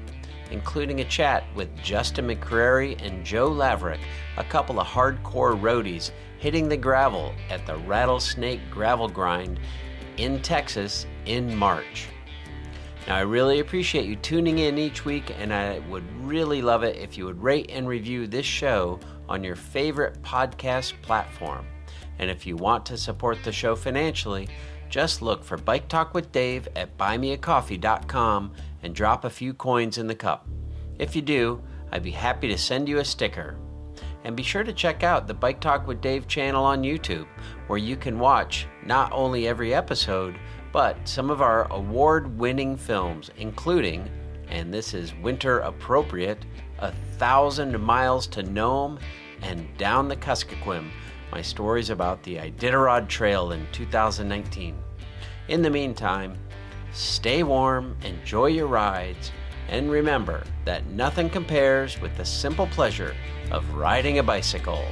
[0.50, 4.00] including a chat with Justin McCrary and Joe Laverick,
[4.36, 6.10] a couple of hardcore roadies
[6.40, 9.60] hitting the gravel at the Rattlesnake Gravel Grind
[10.16, 12.08] in Texas in March.
[13.06, 16.96] Now, I really appreciate you tuning in each week, and I would really love it
[16.96, 18.98] if you would rate and review this show
[19.28, 21.66] on your favorite podcast platform.
[22.18, 24.48] And if you want to support the show financially,
[24.88, 28.52] just look for Bike Talk with Dave at buymeacoffee.com
[28.82, 30.48] and drop a few coins in the cup.
[30.98, 31.62] If you do,
[31.92, 33.58] I'd be happy to send you a sticker.
[34.24, 37.26] And be sure to check out the Bike Talk with Dave channel on YouTube,
[37.66, 40.38] where you can watch not only every episode,
[40.74, 44.10] but some of our award winning films, including,
[44.48, 46.44] and this is winter appropriate,
[46.80, 48.98] A Thousand Miles to Nome
[49.40, 50.90] and Down the Kuskokwim,
[51.30, 54.74] my stories about the Iditarod Trail in 2019.
[55.46, 56.36] In the meantime,
[56.92, 59.30] stay warm, enjoy your rides,
[59.68, 63.14] and remember that nothing compares with the simple pleasure
[63.52, 64.84] of riding a bicycle.